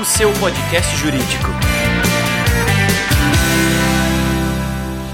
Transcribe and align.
O 0.00 0.04
seu 0.04 0.32
podcast 0.34 0.96
jurídico. 0.96 1.48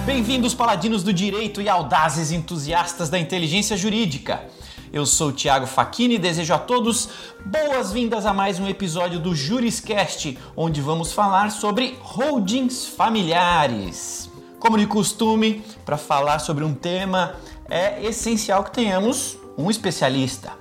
Bem-vindos, 0.04 0.52
paladinos 0.52 1.02
do 1.02 1.10
direito 1.10 1.62
e 1.62 1.70
audazes 1.70 2.30
entusiastas 2.30 3.08
da 3.08 3.18
inteligência 3.18 3.78
jurídica. 3.78 4.42
Eu 4.92 5.06
sou 5.06 5.30
o 5.30 5.32
Thiago 5.32 5.66
Facchini 5.66 6.16
e 6.16 6.18
desejo 6.18 6.52
a 6.52 6.58
todos 6.58 7.08
boas-vindas 7.46 8.26
a 8.26 8.34
mais 8.34 8.60
um 8.60 8.68
episódio 8.68 9.18
do 9.18 9.34
Juriscast, 9.34 10.36
onde 10.54 10.82
vamos 10.82 11.12
falar 11.12 11.50
sobre 11.50 11.96
holdings 12.02 12.84
familiares. 12.88 14.30
Como 14.58 14.76
de 14.76 14.86
costume, 14.86 15.64
para 15.86 15.96
falar 15.96 16.40
sobre 16.40 16.62
um 16.62 16.74
tema, 16.74 17.36
é 17.70 18.04
essencial 18.04 18.64
que 18.64 18.72
tenhamos 18.72 19.38
um 19.56 19.70
especialista. 19.70 20.52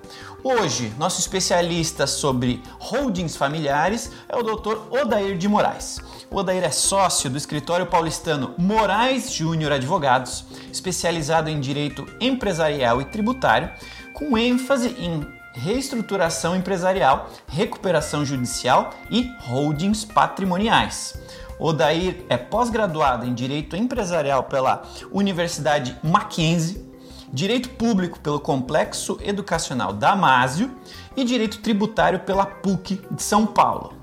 Hoje, 0.41 0.93
nosso 0.97 1.19
especialista 1.19 2.07
sobre 2.07 2.63
holdings 2.79 3.35
familiares 3.35 4.09
é 4.29 4.37
o 4.37 4.43
Dr. 4.43 4.77
Odair 4.89 5.37
de 5.37 5.49
Moraes. 5.49 5.99
O 6.31 6.37
Odair 6.37 6.63
é 6.63 6.71
sócio 6.71 7.29
do 7.29 7.37
escritório 7.37 7.85
paulistano 7.85 8.55
Moraes 8.57 9.33
Júnior 9.33 9.73
Advogados, 9.73 10.45
especializado 10.71 11.49
em 11.49 11.59
direito 11.59 12.05
empresarial 12.21 13.01
e 13.01 13.05
tributário, 13.05 13.69
com 14.13 14.37
ênfase 14.37 14.95
em 14.97 15.27
reestruturação 15.53 16.55
empresarial, 16.55 17.29
recuperação 17.45 18.23
judicial 18.23 18.91
e 19.11 19.29
holdings 19.41 20.05
patrimoniais. 20.05 21.19
Odair 21.59 22.23
é 22.29 22.37
pós-graduado 22.37 23.25
em 23.25 23.33
Direito 23.33 23.75
Empresarial 23.75 24.43
pela 24.43 24.83
Universidade 25.11 25.97
Mackenzie, 26.01 26.88
Direito 27.31 27.69
Público 27.69 28.19
pelo 28.19 28.39
Complexo 28.39 29.17
Educacional 29.21 29.93
Damásio 29.93 30.75
e 31.15 31.23
Direito 31.23 31.59
Tributário 31.59 32.19
pela 32.19 32.45
PUC 32.45 33.01
de 33.11 33.23
São 33.23 33.45
Paulo. 33.45 33.93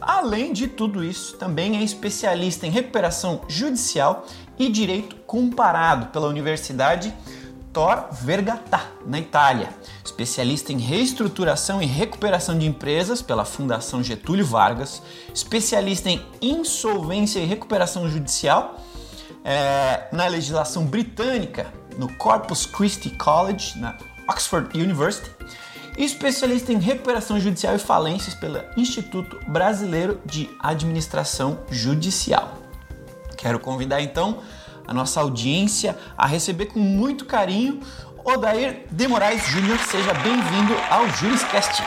Além 0.00 0.52
de 0.52 0.66
tudo 0.66 1.04
isso, 1.04 1.36
também 1.36 1.76
é 1.76 1.82
especialista 1.82 2.66
em 2.66 2.70
recuperação 2.70 3.42
judicial 3.48 4.26
e 4.58 4.68
direito 4.68 5.16
comparado 5.26 6.06
pela 6.06 6.28
Universidade 6.28 7.14
Tor 7.72 8.08
Vergatà, 8.10 8.86
na 9.06 9.18
Itália. 9.18 9.68
Especialista 10.04 10.72
em 10.72 10.78
reestruturação 10.78 11.80
e 11.82 11.86
recuperação 11.86 12.58
de 12.58 12.66
empresas 12.66 13.22
pela 13.22 13.44
Fundação 13.44 14.02
Getúlio 14.02 14.44
Vargas. 14.44 15.02
Especialista 15.32 16.08
em 16.08 16.20
insolvência 16.40 17.38
e 17.38 17.46
recuperação 17.46 18.08
judicial 18.08 18.80
é, 19.44 20.08
na 20.12 20.26
legislação 20.26 20.84
britânica, 20.84 21.72
no 22.00 22.10
Corpus 22.14 22.64
Christi 22.64 23.10
College, 23.10 23.78
na 23.78 23.94
Oxford 24.26 24.74
University. 24.74 25.30
E 25.98 26.02
especialista 26.02 26.72
em 26.72 26.78
recuperação 26.78 27.38
judicial 27.38 27.76
e 27.76 27.78
falências 27.78 28.34
pelo 28.34 28.58
Instituto 28.74 29.38
Brasileiro 29.46 30.18
de 30.24 30.48
Administração 30.58 31.60
Judicial. 31.70 32.56
Quero 33.36 33.60
convidar 33.60 34.00
então 34.00 34.38
a 34.86 34.94
nossa 34.94 35.20
audiência 35.20 35.94
a 36.16 36.26
receber 36.26 36.66
com 36.66 36.78
muito 36.78 37.26
carinho 37.26 37.80
Odair 38.24 38.86
de 38.90 39.06
Moraes 39.06 39.44
Júnior. 39.48 39.78
Seja 39.80 40.14
bem-vindo 40.14 40.72
ao 40.88 41.06
Juriscast. 41.10 41.82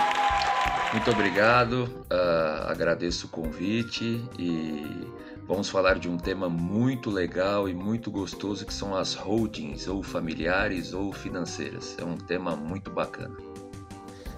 Muito 0.92 1.09
obrigado, 1.09 1.89
uh, 2.11 2.70
agradeço 2.70 3.25
o 3.25 3.30
convite 3.30 4.23
e 4.38 5.08
vamos 5.47 5.69
falar 5.69 5.99
de 5.99 6.09
um 6.09 6.17
tema 6.17 6.49
muito 6.49 7.09
legal 7.09 7.67
e 7.67 7.73
muito 7.73 8.09
gostoso 8.09 8.66
que 8.66 8.73
são 8.73 8.95
as 8.95 9.13
holdings, 9.13 9.88
ou 9.88 10.02
familiares 10.02 10.94
ou 10.94 11.11
financeiras. 11.11 11.95
É 11.99 12.03
um 12.03 12.17
tema 12.17 12.55
muito 12.55 12.91
bacana. 12.91 13.36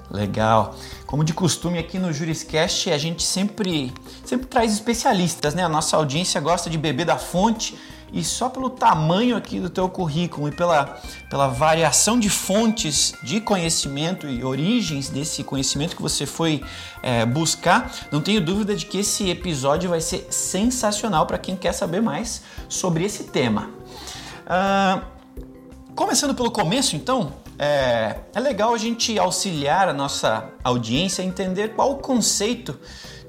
Legal. 0.09 0.75
Como 1.05 1.23
de 1.23 1.33
costume 1.33 1.79
aqui 1.79 1.97
no 1.97 2.13
Juriscast, 2.13 2.91
a 2.91 2.97
gente 2.97 3.23
sempre, 3.23 3.91
sempre 4.23 4.45
traz 4.45 4.71
especialistas, 4.73 5.55
né? 5.55 5.63
A 5.63 5.69
nossa 5.69 5.97
audiência 5.97 6.39
gosta 6.39 6.69
de 6.69 6.77
beber 6.77 7.05
da 7.05 7.17
fonte 7.17 7.77
e 8.15 8.23
só 8.23 8.47
pelo 8.47 8.69
tamanho 8.69 9.35
aqui 9.35 9.59
do 9.59 9.69
teu 9.69 9.89
currículo 9.89 10.47
e 10.47 10.51
pela, 10.51 10.97
pela 11.29 11.49
variação 11.49 12.17
de 12.17 12.29
fontes 12.29 13.13
de 13.21 13.41
conhecimento 13.41 14.25
e 14.25 14.41
origens 14.41 15.09
desse 15.09 15.43
conhecimento 15.43 15.97
que 15.97 16.01
você 16.01 16.25
foi 16.25 16.63
é, 17.03 17.25
buscar, 17.25 17.93
não 18.09 18.21
tenho 18.21 18.39
dúvida 18.39 18.73
de 18.73 18.85
que 18.85 18.99
esse 18.99 19.29
episódio 19.29 19.89
vai 19.89 19.99
ser 19.99 20.27
sensacional 20.29 21.25
para 21.25 21.37
quem 21.37 21.57
quer 21.57 21.73
saber 21.73 22.01
mais 22.01 22.41
sobre 22.69 23.03
esse 23.03 23.25
tema. 23.25 23.69
Uh, 24.45 25.01
começando 25.93 26.33
pelo 26.33 26.49
começo, 26.49 26.95
então, 26.95 27.33
é, 27.59 28.19
é 28.33 28.39
legal 28.39 28.73
a 28.73 28.77
gente 28.77 29.19
auxiliar 29.19 29.89
a 29.89 29.93
nossa 29.93 30.51
audiência 30.63 31.21
a 31.21 31.27
entender 31.27 31.73
qual 31.75 31.91
o 31.91 31.97
conceito 31.97 32.79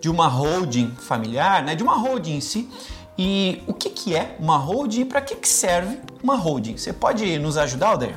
de 0.01 0.09
uma 0.09 0.29
holding 0.29 0.93
familiar, 0.97 1.65
né, 1.65 1.75
de 1.75 1.83
uma 1.83 1.97
holding 1.97 2.37
em 2.37 2.41
si, 2.41 2.69
e 3.19 3.63
o 3.67 3.73
que, 3.73 3.91
que 3.91 4.15
é 4.15 4.37
uma 4.39 4.57
holding 4.57 5.03
e 5.03 5.05
para 5.05 5.21
que, 5.21 5.37
que 5.37 5.49
serve 5.49 5.99
uma 6.23 6.37
holding? 6.37 6.77
Você 6.77 6.93
pode 6.93 7.39
nos 7.39 7.57
ajudar, 7.57 7.89
Alder? 7.89 8.17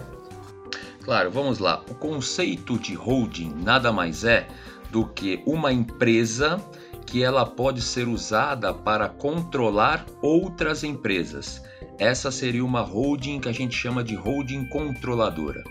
Claro, 1.03 1.31
vamos 1.31 1.59
lá. 1.59 1.81
O 1.89 1.95
conceito 1.95 2.77
de 2.77 2.93
holding 2.93 3.53
nada 3.63 3.91
mais 3.91 4.23
é 4.23 4.47
do 4.91 5.05
que 5.05 5.41
uma 5.45 5.71
empresa 5.71 6.61
que 7.05 7.23
ela 7.23 7.45
pode 7.45 7.81
ser 7.81 8.07
usada 8.07 8.73
para 8.73 9.09
controlar 9.09 10.05
outras 10.21 10.83
empresas. 10.83 11.61
Essa 11.97 12.29
seria 12.29 12.63
uma 12.63 12.81
holding 12.81 13.39
que 13.39 13.49
a 13.49 13.51
gente 13.51 13.75
chama 13.75 14.03
de 14.03 14.15
holding 14.15 14.65
controladora. 14.65 15.63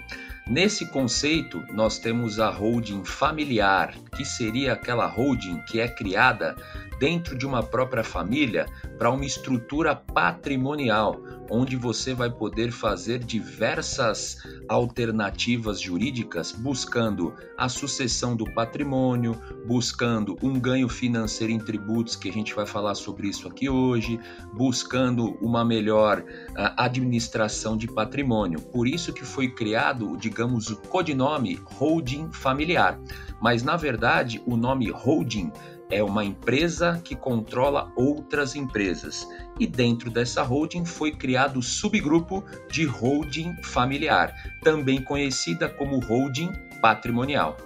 Nesse 0.48 0.86
conceito, 0.86 1.62
nós 1.72 1.98
temos 1.98 2.40
a 2.40 2.50
holding 2.50 3.04
familiar, 3.04 3.94
que 4.16 4.24
seria 4.24 4.72
aquela 4.72 5.06
holding 5.06 5.60
que 5.62 5.78
é 5.78 5.86
criada 5.86 6.56
dentro 6.98 7.36
de 7.36 7.46
uma 7.46 7.62
própria 7.62 8.04
família 8.04 8.66
para 8.98 9.10
uma 9.10 9.24
estrutura 9.24 9.94
patrimonial, 9.94 11.20
onde 11.50 11.76
você 11.76 12.14
vai 12.14 12.30
poder 12.30 12.70
fazer 12.70 13.20
diversas 13.20 14.42
alternativas 14.68 15.80
jurídicas 15.80 16.52
buscando 16.52 17.32
a 17.56 17.68
sucessão 17.68 18.36
do 18.36 18.44
patrimônio, 18.52 19.40
buscando 19.66 20.36
um 20.42 20.58
ganho 20.58 20.88
financeiro 20.88 21.52
em 21.52 21.58
tributos, 21.58 22.16
que 22.16 22.28
a 22.28 22.32
gente 22.32 22.54
vai 22.54 22.66
falar 22.66 22.94
sobre 22.94 23.28
isso 23.28 23.48
aqui 23.48 23.68
hoje, 23.68 24.20
buscando 24.52 25.38
uma 25.40 25.64
melhor 25.64 26.20
uh, 26.20 26.74
administração 26.76 27.76
de 27.76 27.86
patrimônio. 27.86 28.60
Por 28.60 28.86
isso 28.86 29.12
que 29.12 29.24
foi 29.24 29.48
criado, 29.48 30.16
digamos, 30.16 30.68
o 30.70 30.76
codinome 30.76 31.60
holding 31.64 32.30
familiar. 32.32 32.98
Mas 33.40 33.62
na 33.62 33.76
verdade, 33.76 34.42
o 34.46 34.56
nome 34.56 34.90
holding 34.90 35.52
é 35.90 36.02
uma 36.02 36.24
empresa 36.24 37.00
que 37.02 37.16
controla 37.16 37.90
outras 37.96 38.54
empresas. 38.54 39.26
E 39.58 39.66
dentro 39.66 40.10
dessa 40.10 40.42
holding 40.42 40.84
foi 40.84 41.12
criado 41.12 41.58
o 41.58 41.62
subgrupo 41.62 42.44
de 42.70 42.84
holding 42.84 43.56
familiar, 43.62 44.34
também 44.62 45.02
conhecida 45.02 45.68
como 45.68 45.98
holding 45.98 46.52
patrimonial. 46.80 47.56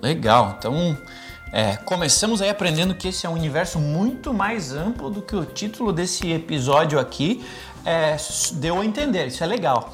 Legal, 0.00 0.56
então 0.58 0.96
é, 1.52 1.76
começamos 1.76 2.42
aí 2.42 2.50
aprendendo 2.50 2.94
que 2.94 3.08
esse 3.08 3.26
é 3.26 3.28
um 3.28 3.34
universo 3.34 3.78
muito 3.78 4.32
mais 4.32 4.72
amplo 4.72 5.10
do 5.10 5.22
que 5.22 5.36
o 5.36 5.44
título 5.44 5.92
desse 5.92 6.30
episódio 6.32 6.98
aqui 6.98 7.44
é, 7.84 8.16
deu 8.54 8.80
a 8.80 8.84
entender, 8.84 9.26
isso 9.26 9.42
é 9.42 9.46
legal. 9.46 9.92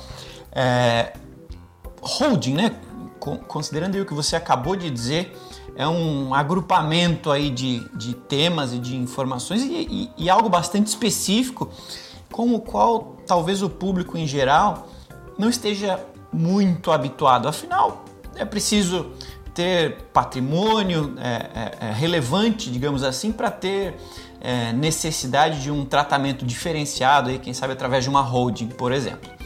É, 0.52 1.12
holding, 2.00 2.54
né? 2.54 2.76
Considerando 3.46 4.00
o 4.00 4.06
que 4.06 4.14
você 4.14 4.36
acabou 4.36 4.76
de 4.76 4.88
dizer, 4.88 5.36
é 5.78 5.86
um 5.86 6.34
agrupamento 6.34 7.30
aí 7.30 7.50
de, 7.50 7.88
de 7.94 8.12
temas 8.12 8.72
e 8.72 8.78
de 8.78 8.96
informações 8.96 9.62
e, 9.62 9.86
e, 9.88 10.24
e 10.24 10.28
algo 10.28 10.48
bastante 10.48 10.88
específico 10.88 11.70
com 12.32 12.52
o 12.52 12.60
qual 12.60 13.16
talvez 13.24 13.62
o 13.62 13.70
público 13.70 14.18
em 14.18 14.26
geral 14.26 14.88
não 15.38 15.48
esteja 15.48 16.04
muito 16.32 16.90
habituado. 16.90 17.46
Afinal, 17.46 18.04
é 18.34 18.44
preciso 18.44 19.12
ter 19.54 20.02
patrimônio 20.12 21.14
é, 21.16 21.78
é, 21.80 21.86
é 21.88 21.92
relevante, 21.92 22.72
digamos 22.72 23.04
assim, 23.04 23.30
para 23.30 23.48
ter 23.48 23.94
é, 24.40 24.72
necessidade 24.72 25.62
de 25.62 25.70
um 25.70 25.84
tratamento 25.84 26.44
diferenciado, 26.44 27.30
aí, 27.30 27.38
quem 27.38 27.54
sabe 27.54 27.72
através 27.72 28.02
de 28.02 28.10
uma 28.10 28.20
holding, 28.20 28.66
por 28.66 28.90
exemplo. 28.90 29.37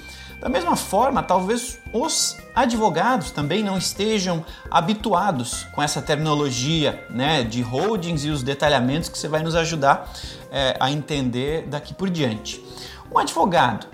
Da 0.43 0.49
mesma 0.49 0.75
forma, 0.75 1.23
talvez 1.23 1.79
os 1.93 2.37
advogados 2.53 3.31
também 3.31 3.63
não 3.63 3.79
estejam 3.79 4.45
habituados 4.69 5.69
com 5.73 5.81
essa 5.81 6.03
terminologia 6.03 7.07
né, 7.09 7.45
de 7.45 7.63
holdings 7.63 8.25
e 8.25 8.29
os 8.31 8.43
detalhamentos 8.43 9.09
que 9.09 9.17
você 9.17 9.29
vai 9.29 9.41
nos 9.41 9.55
ajudar 9.55 10.13
é, 10.51 10.77
a 10.81 10.91
entender 10.91 11.69
daqui 11.69 11.95
por 11.95 12.11
diante. 12.11 12.61
Um 13.15 13.19
advogado 13.19 13.87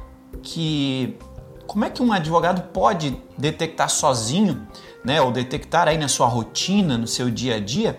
que. 0.43 1.19
Como 1.67 1.85
é 1.85 1.91
que 1.91 2.03
um 2.03 2.15
advogado 2.15 2.73
pode 2.73 3.15
detectar 3.37 3.91
sozinho, 3.91 4.67
né, 5.05 5.21
ou 5.21 5.31
detectar 5.31 5.87
aí 5.87 5.99
na 5.99 6.09
sua 6.09 6.27
rotina, 6.27 6.97
no 6.97 7.07
seu 7.07 7.31
dia 7.31 7.57
a 7.57 7.61
dia, 7.61 7.99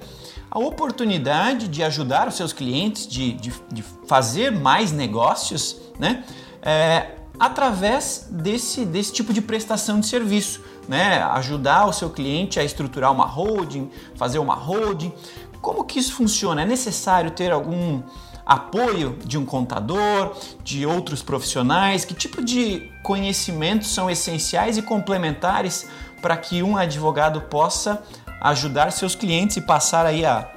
a 0.50 0.58
oportunidade 0.58 1.68
de 1.68 1.84
ajudar 1.84 2.28
os 2.28 2.34
seus 2.34 2.52
clientes, 2.52 3.08
de, 3.08 3.34
de, 3.34 3.54
de 3.72 3.84
fazer 4.08 4.52
mais 4.52 4.92
negócios, 4.92 5.80
né? 6.00 6.24
É, 6.64 7.19
através 7.40 8.28
desse, 8.30 8.86
desse 8.86 9.14
tipo 9.14 9.32
de 9.32 9.42
prestação 9.42 10.00
de 10.00 10.08
serviço, 10.08 10.62
né? 10.88 11.22
Ajudar 11.34 11.86
o 11.86 11.94
seu 11.94 12.10
cliente 12.10 12.60
a 12.60 12.64
estruturar 12.64 13.12
uma 13.12 13.26
holding, 13.26 13.90
fazer 14.16 14.40
uma 14.40 14.56
holding. 14.56 15.14
como 15.62 15.86
que 15.86 16.00
isso 16.00 16.14
funciona? 16.14 16.64
É 16.64 16.66
necessário 16.66 17.32
ter 17.32 17.52
algum 17.52 18.02
apoio 18.46 19.18
de 19.24 19.38
um 19.38 19.46
contador, 19.46 20.36
de 20.64 20.86
outros 20.86 21.22
profissionais? 21.22 22.04
Que 22.04 22.14
tipo 22.14 22.44
de 22.44 22.92
conhecimentos 23.04 23.94
são 23.94 24.10
essenciais 24.10 24.78
e 24.78 24.82
complementares 24.82 25.88
para 26.22 26.36
que 26.36 26.62
um 26.62 26.76
advogado 26.76 27.42
possa 27.42 28.04
ajudar 28.42 28.92
seus 28.92 29.16
clientes 29.16 29.56
e 29.56 29.62
passar 29.62 30.06
aí 30.06 30.26
a, 30.26 30.50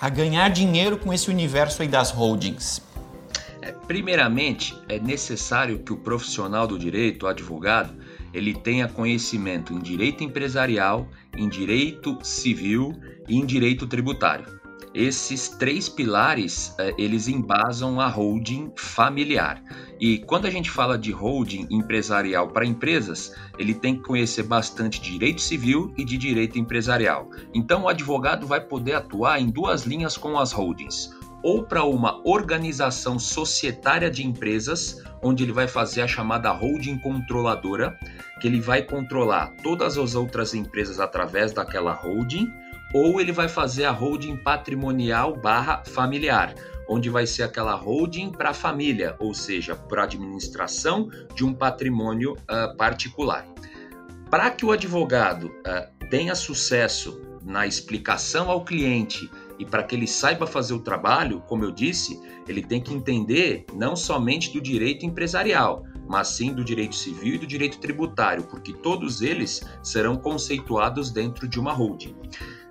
a 0.00 0.08
ganhar 0.10 0.50
dinheiro 0.50 0.98
com 0.98 1.12
esse 1.12 1.30
universo 1.30 1.80
aí 1.80 1.88
das 1.88 2.10
holdings? 2.10 2.81
É, 3.62 3.70
primeiramente, 3.70 4.76
é 4.88 4.98
necessário 4.98 5.78
que 5.78 5.92
o 5.92 5.96
profissional 5.96 6.66
do 6.66 6.76
direito, 6.76 7.22
o 7.22 7.28
advogado, 7.28 7.94
ele 8.34 8.54
tenha 8.54 8.88
conhecimento 8.88 9.72
em 9.72 9.78
direito 9.78 10.24
empresarial, 10.24 11.08
em 11.36 11.48
direito 11.48 12.18
civil 12.24 12.92
e 13.28 13.36
em 13.36 13.46
direito 13.46 13.86
tributário. 13.86 14.60
Esses 14.92 15.48
três 15.48 15.88
pilares, 15.88 16.74
é, 16.76 16.92
eles 16.98 17.28
embasam 17.28 18.00
a 18.00 18.08
holding 18.08 18.72
familiar. 18.76 19.62
E 20.00 20.18
quando 20.18 20.46
a 20.46 20.50
gente 20.50 20.68
fala 20.68 20.98
de 20.98 21.12
holding 21.12 21.68
empresarial 21.70 22.48
para 22.48 22.66
empresas, 22.66 23.32
ele 23.56 23.74
tem 23.74 23.94
que 23.94 24.02
conhecer 24.02 24.42
bastante 24.42 25.00
direito 25.00 25.40
civil 25.40 25.94
e 25.96 26.04
de 26.04 26.18
direito 26.18 26.58
empresarial. 26.58 27.30
Então 27.54 27.84
o 27.84 27.88
advogado 27.88 28.44
vai 28.44 28.60
poder 28.60 28.94
atuar 28.94 29.40
em 29.40 29.48
duas 29.48 29.84
linhas 29.84 30.16
com 30.16 30.36
as 30.36 30.50
holdings 30.50 31.21
ou 31.42 31.64
para 31.64 31.84
uma 31.84 32.20
organização 32.24 33.18
societária 33.18 34.10
de 34.10 34.24
empresas, 34.24 35.02
onde 35.22 35.42
ele 35.42 35.52
vai 35.52 35.66
fazer 35.66 36.02
a 36.02 36.08
chamada 36.08 36.50
holding 36.50 36.98
controladora, 36.98 37.98
que 38.40 38.46
ele 38.46 38.60
vai 38.60 38.82
controlar 38.82 39.52
todas 39.62 39.98
as 39.98 40.14
outras 40.14 40.54
empresas 40.54 41.00
através 41.00 41.52
daquela 41.52 41.92
holding, 41.92 42.52
ou 42.94 43.20
ele 43.20 43.32
vai 43.32 43.48
fazer 43.48 43.84
a 43.84 43.90
holding 43.90 44.36
patrimonial 44.36 45.36
barra 45.36 45.82
familiar, 45.84 46.54
onde 46.88 47.08
vai 47.08 47.26
ser 47.26 47.44
aquela 47.44 47.74
holding 47.74 48.30
para 48.30 48.50
a 48.50 48.54
família, 48.54 49.16
ou 49.18 49.32
seja, 49.32 49.74
para 49.74 50.04
administração 50.04 51.08
de 51.34 51.44
um 51.44 51.54
patrimônio 51.54 52.32
uh, 52.32 52.76
particular. 52.76 53.46
Para 54.30 54.50
que 54.50 54.64
o 54.64 54.72
advogado 54.72 55.46
uh, 55.46 56.08
tenha 56.08 56.34
sucesso 56.34 57.20
na 57.44 57.66
explicação 57.66 58.50
ao 58.50 58.64
cliente 58.64 59.30
e 59.62 59.64
para 59.64 59.84
que 59.84 59.94
ele 59.94 60.08
saiba 60.08 60.44
fazer 60.44 60.74
o 60.74 60.80
trabalho, 60.80 61.40
como 61.46 61.62
eu 61.62 61.70
disse, 61.70 62.20
ele 62.48 62.60
tem 62.60 62.80
que 62.80 62.92
entender 62.92 63.64
não 63.72 63.94
somente 63.94 64.52
do 64.52 64.60
direito 64.60 65.06
empresarial, 65.06 65.84
mas 66.08 66.28
sim 66.28 66.52
do 66.52 66.64
direito 66.64 66.96
civil 66.96 67.36
e 67.36 67.38
do 67.38 67.46
direito 67.46 67.78
tributário, 67.78 68.42
porque 68.42 68.72
todos 68.72 69.22
eles 69.22 69.62
serão 69.80 70.16
conceituados 70.16 71.12
dentro 71.12 71.46
de 71.46 71.60
uma 71.60 71.72
holding. 71.72 72.16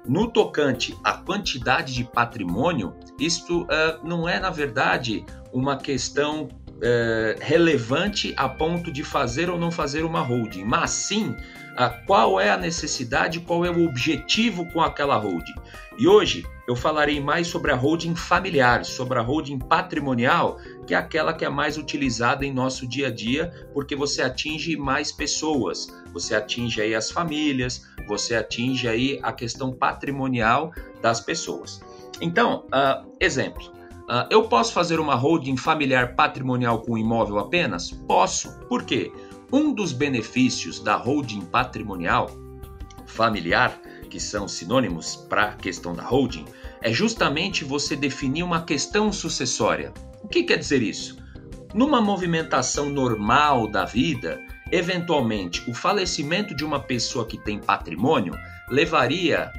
No 0.05 0.27
tocante 0.27 0.97
à 1.01 1.13
quantidade 1.13 1.93
de 1.93 2.03
patrimônio, 2.03 2.93
isto 3.17 3.61
uh, 3.61 3.67
não 4.03 4.27
é, 4.27 4.37
na 4.37 4.49
verdade, 4.49 5.25
uma 5.53 5.77
questão 5.77 6.49
uh, 6.81 7.39
relevante 7.39 8.33
a 8.35 8.49
ponto 8.49 8.91
de 8.91 9.03
fazer 9.03 9.49
ou 9.49 9.59
não 9.59 9.71
fazer 9.71 10.03
uma 10.03 10.21
holding, 10.21 10.63
mas 10.63 10.91
sim 10.91 11.29
uh, 11.29 12.05
qual 12.05 12.39
é 12.39 12.49
a 12.49 12.57
necessidade, 12.57 13.39
qual 13.39 13.63
é 13.63 13.69
o 13.69 13.85
objetivo 13.85 14.65
com 14.71 14.81
aquela 14.81 15.15
holding. 15.15 15.55
E 15.97 16.07
hoje 16.07 16.43
eu 16.67 16.75
falarei 16.75 17.19
mais 17.19 17.47
sobre 17.47 17.71
a 17.71 17.75
holding 17.75 18.15
familiar, 18.15 18.85
sobre 18.85 19.19
a 19.19 19.21
holding 19.21 19.59
patrimonial, 19.59 20.57
que 20.87 20.93
é 20.93 20.97
aquela 20.97 21.33
que 21.33 21.45
é 21.45 21.49
mais 21.49 21.77
utilizada 21.77 22.45
em 22.45 22.53
nosso 22.53 22.87
dia 22.87 23.07
a 23.07 23.11
dia, 23.11 23.51
porque 23.73 23.95
você 23.95 24.21
atinge 24.21 24.75
mais 24.75 25.11
pessoas, 25.11 25.87
você 26.13 26.33
atinge 26.33 26.81
aí 26.81 26.95
as 26.95 27.11
famílias, 27.11 27.85
você 28.07 28.35
atinge 28.35 28.87
aí 28.87 29.19
a 29.21 29.31
questão 29.31 29.71
patrimonial 29.71 30.73
das 31.01 31.19
pessoas. 31.19 31.81
Então, 32.21 32.65
uh, 32.67 33.11
exemplo, 33.19 33.80
uh, 34.11 34.27
eu 34.29 34.43
posso 34.43 34.73
fazer 34.73 34.99
uma 34.99 35.15
holding 35.15 35.55
familiar 35.55 36.15
patrimonial 36.15 36.81
com 36.81 36.97
imóvel 36.97 37.39
apenas? 37.39 37.91
Posso. 37.91 38.51
Por 38.67 38.83
quê? 38.83 39.11
Um 39.51 39.73
dos 39.73 39.91
benefícios 39.91 40.79
da 40.79 40.95
holding 40.95 41.41
patrimonial 41.41 42.29
familiar 43.05 43.79
que 44.11 44.19
são 44.19 44.47
sinônimos 44.47 45.15
para 45.15 45.45
a 45.45 45.55
questão 45.55 45.95
da 45.95 46.03
holding, 46.03 46.45
é 46.81 46.91
justamente 46.91 47.63
você 47.63 47.95
definir 47.95 48.43
uma 48.43 48.61
questão 48.63 49.11
sucessória. 49.11 49.93
O 50.21 50.27
que 50.27 50.43
quer 50.43 50.57
dizer 50.57 50.83
isso? 50.83 51.17
Numa 51.73 52.01
movimentação 52.01 52.89
normal 52.89 53.71
da 53.71 53.85
vida, 53.85 54.37
eventualmente 54.71 55.67
o 55.69 55.73
falecimento 55.73 56.53
de 56.53 56.65
uma 56.65 56.79
pessoa 56.79 57.25
que 57.25 57.37
tem 57.37 57.59
patrimônio 57.59 58.33
levaria 58.69 59.51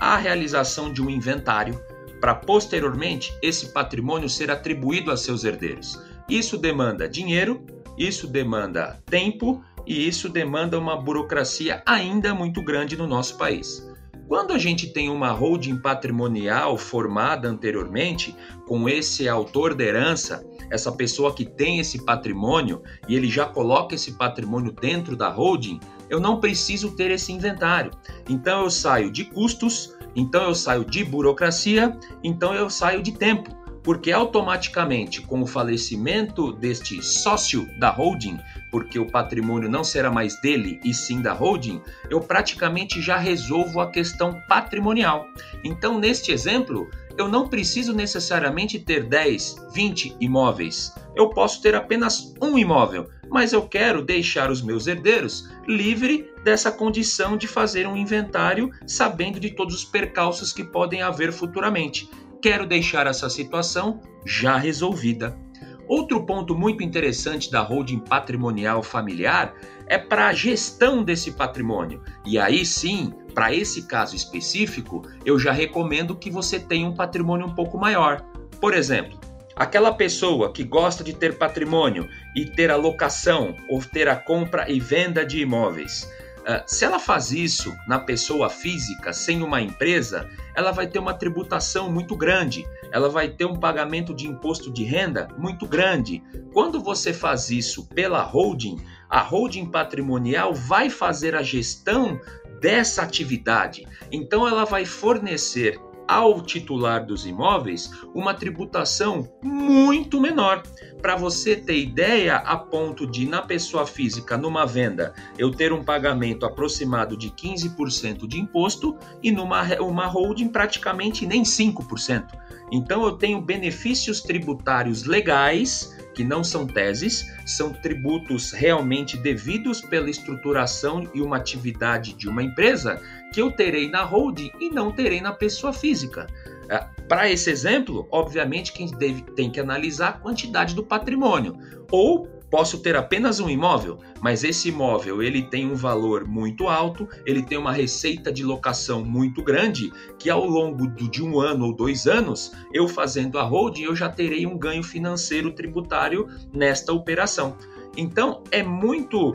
à 0.00 0.16
realização 0.16 0.92
de 0.92 1.00
um 1.00 1.08
inventário 1.08 1.80
para 2.22 2.36
posteriormente 2.36 3.36
esse 3.42 3.72
patrimônio 3.72 4.28
ser 4.28 4.48
atribuído 4.48 5.10
a 5.10 5.16
seus 5.16 5.42
herdeiros. 5.42 6.00
Isso 6.28 6.56
demanda 6.56 7.08
dinheiro, 7.08 7.66
isso 7.98 8.28
demanda 8.28 9.02
tempo 9.06 9.60
e 9.84 10.06
isso 10.06 10.28
demanda 10.28 10.78
uma 10.78 10.96
burocracia 10.96 11.82
ainda 11.84 12.32
muito 12.32 12.62
grande 12.62 12.96
no 12.96 13.08
nosso 13.08 13.36
país. 13.36 13.90
Quando 14.28 14.52
a 14.52 14.58
gente 14.58 14.92
tem 14.92 15.10
uma 15.10 15.32
holding 15.32 15.78
patrimonial 15.78 16.78
formada 16.78 17.48
anteriormente, 17.48 18.36
com 18.68 18.88
esse 18.88 19.28
autor 19.28 19.74
da 19.74 19.82
herança, 19.82 20.46
essa 20.70 20.92
pessoa 20.92 21.34
que 21.34 21.44
tem 21.44 21.80
esse 21.80 22.04
patrimônio 22.04 22.82
e 23.08 23.16
ele 23.16 23.28
já 23.28 23.46
coloca 23.46 23.96
esse 23.96 24.12
patrimônio 24.12 24.70
dentro 24.70 25.16
da 25.16 25.28
holding, 25.28 25.80
eu 26.08 26.20
não 26.20 26.38
preciso 26.38 26.94
ter 26.94 27.10
esse 27.10 27.32
inventário. 27.32 27.90
Então 28.28 28.62
eu 28.62 28.70
saio 28.70 29.10
de 29.10 29.24
custos, 29.24 29.96
então 30.14 30.42
eu 30.44 30.54
saio 30.54 30.84
de 30.84 31.04
burocracia, 31.04 31.96
então 32.22 32.54
eu 32.54 32.68
saio 32.68 33.02
de 33.02 33.12
tempo 33.12 33.62
porque 33.82 34.12
automaticamente, 34.12 35.20
com 35.20 35.42
o 35.42 35.46
falecimento 35.46 36.52
deste 36.52 37.02
sócio 37.02 37.68
da 37.78 37.90
holding, 37.90 38.38
porque 38.70 38.98
o 38.98 39.10
patrimônio 39.10 39.68
não 39.68 39.82
será 39.82 40.10
mais 40.10 40.40
dele 40.40 40.80
e 40.84 40.94
sim 40.94 41.20
da 41.20 41.32
holding, 41.32 41.82
eu 42.08 42.20
praticamente 42.20 43.02
já 43.02 43.16
resolvo 43.16 43.80
a 43.80 43.90
questão 43.90 44.40
patrimonial. 44.48 45.26
Então, 45.64 45.98
neste 45.98 46.30
exemplo, 46.30 46.88
eu 47.18 47.28
não 47.28 47.48
preciso 47.48 47.92
necessariamente 47.92 48.78
ter 48.78 49.04
10, 49.04 49.68
20 49.74 50.16
imóveis. 50.20 50.94
Eu 51.14 51.28
posso 51.30 51.60
ter 51.60 51.74
apenas 51.74 52.34
um 52.40 52.58
imóvel, 52.58 53.08
mas 53.30 53.52
eu 53.52 53.62
quero 53.62 54.02
deixar 54.02 54.50
os 54.50 54.62
meus 54.62 54.86
herdeiros 54.86 55.48
livre 55.66 56.30
dessa 56.44 56.72
condição 56.72 57.36
de 57.36 57.46
fazer 57.46 57.86
um 57.86 57.96
inventário 57.96 58.70
sabendo 58.86 59.38
de 59.38 59.50
todos 59.50 59.74
os 59.74 59.84
percalços 59.84 60.52
que 60.52 60.64
podem 60.64 61.02
haver 61.02 61.32
futuramente 61.32 62.08
quero 62.42 62.66
deixar 62.66 63.06
essa 63.06 63.30
situação 63.30 64.00
já 64.26 64.56
resolvida. 64.56 65.38
Outro 65.86 66.26
ponto 66.26 66.54
muito 66.54 66.82
interessante 66.82 67.50
da 67.50 67.60
holding 67.60 68.00
patrimonial 68.00 68.82
familiar 68.82 69.54
é 69.86 69.96
para 69.96 70.26
a 70.26 70.32
gestão 70.32 71.04
desse 71.04 71.32
patrimônio. 71.32 72.02
E 72.24 72.38
aí 72.38 72.64
sim, 72.66 73.12
para 73.34 73.54
esse 73.54 73.82
caso 73.82 74.14
específico, 74.14 75.02
eu 75.24 75.38
já 75.38 75.52
recomendo 75.52 76.14
que 76.14 76.30
você 76.30 76.58
tenha 76.58 76.88
um 76.88 76.94
patrimônio 76.94 77.46
um 77.46 77.54
pouco 77.54 77.78
maior. 77.78 78.22
Por 78.60 78.74
exemplo, 78.74 79.18
aquela 79.56 79.92
pessoa 79.92 80.52
que 80.52 80.64
gosta 80.64 81.02
de 81.02 81.12
ter 81.12 81.36
patrimônio 81.36 82.08
e 82.36 82.44
ter 82.44 82.70
a 82.70 82.76
locação 82.76 83.56
ou 83.68 83.82
ter 83.82 84.08
a 84.08 84.16
compra 84.16 84.70
e 84.70 84.78
venda 84.78 85.24
de 85.24 85.40
imóveis. 85.40 86.08
Uh, 86.42 86.60
se 86.66 86.84
ela 86.84 86.98
faz 86.98 87.30
isso 87.30 87.72
na 87.86 88.00
pessoa 88.00 88.50
física, 88.50 89.12
sem 89.12 89.44
uma 89.44 89.60
empresa, 89.60 90.28
ela 90.56 90.72
vai 90.72 90.88
ter 90.88 90.98
uma 90.98 91.14
tributação 91.14 91.88
muito 91.88 92.16
grande, 92.16 92.66
ela 92.90 93.08
vai 93.08 93.28
ter 93.28 93.44
um 93.44 93.54
pagamento 93.54 94.12
de 94.12 94.26
imposto 94.26 94.68
de 94.72 94.82
renda 94.82 95.28
muito 95.38 95.68
grande. 95.68 96.20
Quando 96.52 96.80
você 96.80 97.12
faz 97.12 97.48
isso 97.48 97.86
pela 97.90 98.22
holding, 98.22 98.76
a 99.08 99.20
holding 99.20 99.66
patrimonial 99.66 100.52
vai 100.52 100.90
fazer 100.90 101.36
a 101.36 101.44
gestão 101.44 102.20
dessa 102.62 103.02
atividade. 103.02 103.86
Então 104.10 104.46
ela 104.46 104.64
vai 104.64 104.86
fornecer 104.86 105.78
ao 106.06 106.42
titular 106.42 107.04
dos 107.04 107.26
imóveis 107.26 107.90
uma 108.14 108.34
tributação 108.34 109.28
muito 109.42 110.20
menor. 110.20 110.62
Para 111.00 111.16
você 111.16 111.56
ter 111.56 111.78
ideia, 111.78 112.36
a 112.36 112.56
ponto 112.56 113.06
de, 113.06 113.26
na 113.26 113.42
pessoa 113.42 113.86
física, 113.86 114.36
numa 114.36 114.64
venda, 114.64 115.14
eu 115.38 115.50
ter 115.50 115.72
um 115.72 115.82
pagamento 115.82 116.46
aproximado 116.46 117.16
de 117.16 117.30
15% 117.30 118.26
de 118.26 118.38
imposto 118.38 118.96
e 119.22 119.32
numa 119.32 119.62
uma 119.80 120.06
holding 120.06 120.48
praticamente 120.48 121.26
nem 121.26 121.42
5%. 121.42 122.26
Então 122.70 123.04
eu 123.04 123.12
tenho 123.12 123.40
benefícios 123.40 124.20
tributários 124.20 125.04
legais 125.04 125.96
que 126.14 126.24
não 126.24 126.44
são 126.44 126.66
teses, 126.66 127.32
são 127.46 127.72
tributos 127.72 128.52
realmente 128.52 129.16
devidos 129.16 129.80
pela 129.80 130.10
estruturação 130.10 131.08
e 131.14 131.20
uma 131.20 131.36
atividade 131.36 132.14
de 132.14 132.28
uma 132.28 132.42
empresa 132.42 133.00
que 133.32 133.40
eu 133.40 133.50
terei 133.50 133.90
na 133.90 134.02
holding 134.02 134.50
e 134.60 134.70
não 134.70 134.92
terei 134.92 135.20
na 135.20 135.32
pessoa 135.32 135.72
física. 135.72 136.26
É, 136.68 136.78
Para 137.08 137.30
esse 137.30 137.50
exemplo, 137.50 138.06
obviamente, 138.10 138.72
quem 138.72 138.86
deve, 138.86 139.22
tem 139.36 139.50
que 139.50 139.60
analisar 139.60 140.08
a 140.08 140.12
quantidade 140.12 140.74
do 140.74 140.82
patrimônio 140.82 141.58
ou 141.90 142.26
posso 142.52 142.80
ter 142.80 142.94
apenas 142.94 143.40
um 143.40 143.48
imóvel, 143.48 143.98
mas 144.20 144.44
esse 144.44 144.68
imóvel 144.68 145.22
ele 145.22 145.40
tem 145.40 145.64
um 145.64 145.74
valor 145.74 146.26
muito 146.26 146.68
alto, 146.68 147.08
ele 147.24 147.42
tem 147.42 147.56
uma 147.56 147.72
receita 147.72 148.30
de 148.30 148.44
locação 148.44 149.02
muito 149.02 149.42
grande, 149.42 149.90
que 150.18 150.28
ao 150.28 150.44
longo 150.44 150.86
de 150.86 151.22
um 151.22 151.40
ano 151.40 151.64
ou 151.64 151.72
dois 151.74 152.06
anos, 152.06 152.52
eu 152.70 152.86
fazendo 152.86 153.38
a 153.38 153.42
holding, 153.42 153.84
eu 153.84 153.96
já 153.96 154.10
terei 154.10 154.46
um 154.46 154.58
ganho 154.58 154.82
financeiro 154.82 155.50
tributário 155.52 156.28
nesta 156.52 156.92
operação. 156.92 157.56
Então 157.96 158.42
é 158.50 158.62
muito 158.62 159.34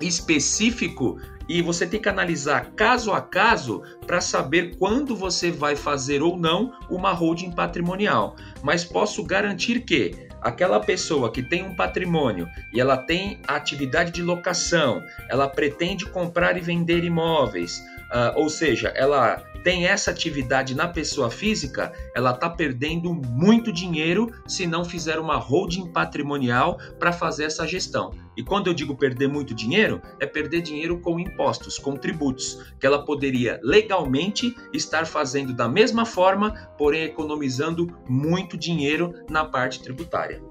específico 0.00 1.20
e 1.48 1.62
você 1.62 1.86
tem 1.86 2.00
que 2.00 2.08
analisar 2.08 2.72
caso 2.72 3.12
a 3.12 3.20
caso 3.20 3.82
para 4.04 4.20
saber 4.20 4.76
quando 4.76 5.14
você 5.14 5.52
vai 5.52 5.76
fazer 5.76 6.20
ou 6.20 6.36
não 6.36 6.72
uma 6.90 7.12
holding 7.12 7.52
patrimonial. 7.52 8.34
Mas 8.60 8.84
posso 8.84 9.22
garantir 9.22 9.84
que 9.84 10.29
aquela 10.40 10.80
pessoa 10.80 11.30
que 11.30 11.42
tem 11.42 11.62
um 11.62 11.74
patrimônio 11.74 12.48
e 12.72 12.80
ela 12.80 12.96
tem 12.96 13.38
atividade 13.46 14.10
de 14.10 14.22
locação, 14.22 15.02
ela 15.28 15.48
pretende 15.48 16.06
comprar 16.06 16.56
e 16.56 16.60
vender 16.60 17.04
imóveis, 17.04 17.78
uh, 18.10 18.36
ou 18.38 18.48
seja, 18.48 18.88
ela 18.94 19.42
tem 19.62 19.86
essa 19.86 20.10
atividade 20.10 20.74
na 20.74 20.88
pessoa 20.88 21.30
física, 21.30 21.92
ela 22.14 22.32
está 22.32 22.48
perdendo 22.48 23.12
muito 23.14 23.72
dinheiro 23.72 24.30
se 24.46 24.66
não 24.66 24.84
fizer 24.84 25.18
uma 25.18 25.36
holding 25.36 25.92
patrimonial 25.92 26.78
para 26.98 27.12
fazer 27.12 27.44
essa 27.44 27.66
gestão. 27.66 28.12
E 28.36 28.42
quando 28.42 28.68
eu 28.68 28.74
digo 28.74 28.96
perder 28.96 29.28
muito 29.28 29.54
dinheiro, 29.54 30.00
é 30.18 30.26
perder 30.26 30.62
dinheiro 30.62 30.98
com 31.00 31.18
impostos, 31.18 31.78
com 31.78 31.96
tributos, 31.96 32.72
que 32.78 32.86
ela 32.86 33.04
poderia 33.04 33.60
legalmente 33.62 34.54
estar 34.72 35.06
fazendo 35.06 35.52
da 35.52 35.68
mesma 35.68 36.06
forma, 36.06 36.54
porém 36.78 37.04
economizando 37.04 37.86
muito 38.08 38.56
dinheiro 38.56 39.12
na 39.28 39.44
parte 39.44 39.82
tributária. 39.82 40.42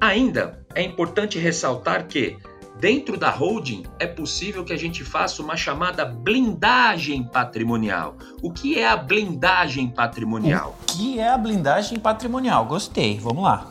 Ainda 0.00 0.64
é 0.74 0.82
importante 0.82 1.38
ressaltar 1.38 2.06
que 2.06 2.36
Dentro 2.80 3.16
da 3.16 3.28
holding, 3.28 3.82
é 3.98 4.06
possível 4.06 4.64
que 4.64 4.72
a 4.72 4.76
gente 4.76 5.02
faça 5.02 5.42
uma 5.42 5.56
chamada 5.56 6.04
blindagem 6.04 7.24
patrimonial. 7.24 8.16
O 8.40 8.52
que 8.52 8.78
é 8.78 8.86
a 8.86 8.96
blindagem 8.96 9.88
patrimonial? 9.88 10.78
O 10.82 10.86
que 10.86 11.18
é 11.18 11.28
a 11.28 11.36
blindagem 11.36 11.98
patrimonial? 11.98 12.64
Gostei, 12.66 13.18
vamos 13.18 13.42
lá. 13.42 13.68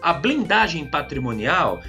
A 0.00 0.14
blindagem 0.14 0.86
patrimonial 0.86 1.80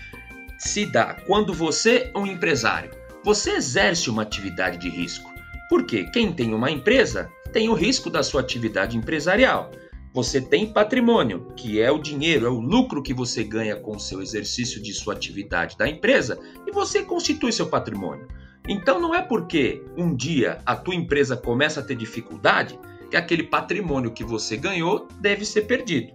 se 0.60 0.86
dá 0.86 1.16
quando 1.26 1.54
você 1.54 2.12
é 2.14 2.20
um 2.20 2.28
empresário. 2.28 2.92
Você 3.24 3.52
exerce 3.52 4.10
uma 4.10 4.24
atividade 4.24 4.78
de 4.78 4.90
risco. 4.90 5.32
Porque 5.70 6.04
quem 6.12 6.34
tem 6.34 6.54
uma 6.54 6.70
empresa 6.70 7.30
tem 7.54 7.70
o 7.70 7.74
risco 7.74 8.10
da 8.10 8.24
sua 8.24 8.42
atividade 8.42 8.98
empresarial. 8.98 9.72
Você 10.14 10.42
tem 10.42 10.74
patrimônio, 10.74 11.48
que 11.56 11.82
é 11.82 11.90
o 11.90 11.98
dinheiro, 11.98 12.46
é 12.46 12.50
o 12.50 12.60
lucro 12.60 13.02
que 13.02 13.14
você 13.14 13.46
ganha 13.46 13.78
com 13.78 13.96
o 13.96 14.00
seu 14.00 14.22
exercício 14.22 14.82
de 14.82 14.94
sua 14.94 15.14
atividade 15.14 15.78
da 15.78 15.88
empresa, 15.88 16.38
e 16.68 16.72
você 16.72 17.02
constitui 17.04 17.54
seu 17.54 17.68
patrimônio. 17.68 18.28
Então 18.68 19.00
não 19.00 19.16
é 19.16 19.22
porque 19.22 19.82
um 19.98 20.14
dia 20.14 20.60
a 20.66 20.76
tua 20.76 20.96
empresa 20.96 21.38
começa 21.38 21.80
a 21.80 21.84
ter 21.84 21.96
dificuldade 21.96 22.78
que 23.10 23.16
aquele 23.16 23.44
patrimônio 23.44 24.12
que 24.12 24.24
você 24.24 24.58
ganhou 24.58 25.08
deve 25.22 25.46
ser 25.46 25.62
perdido. 25.62 26.12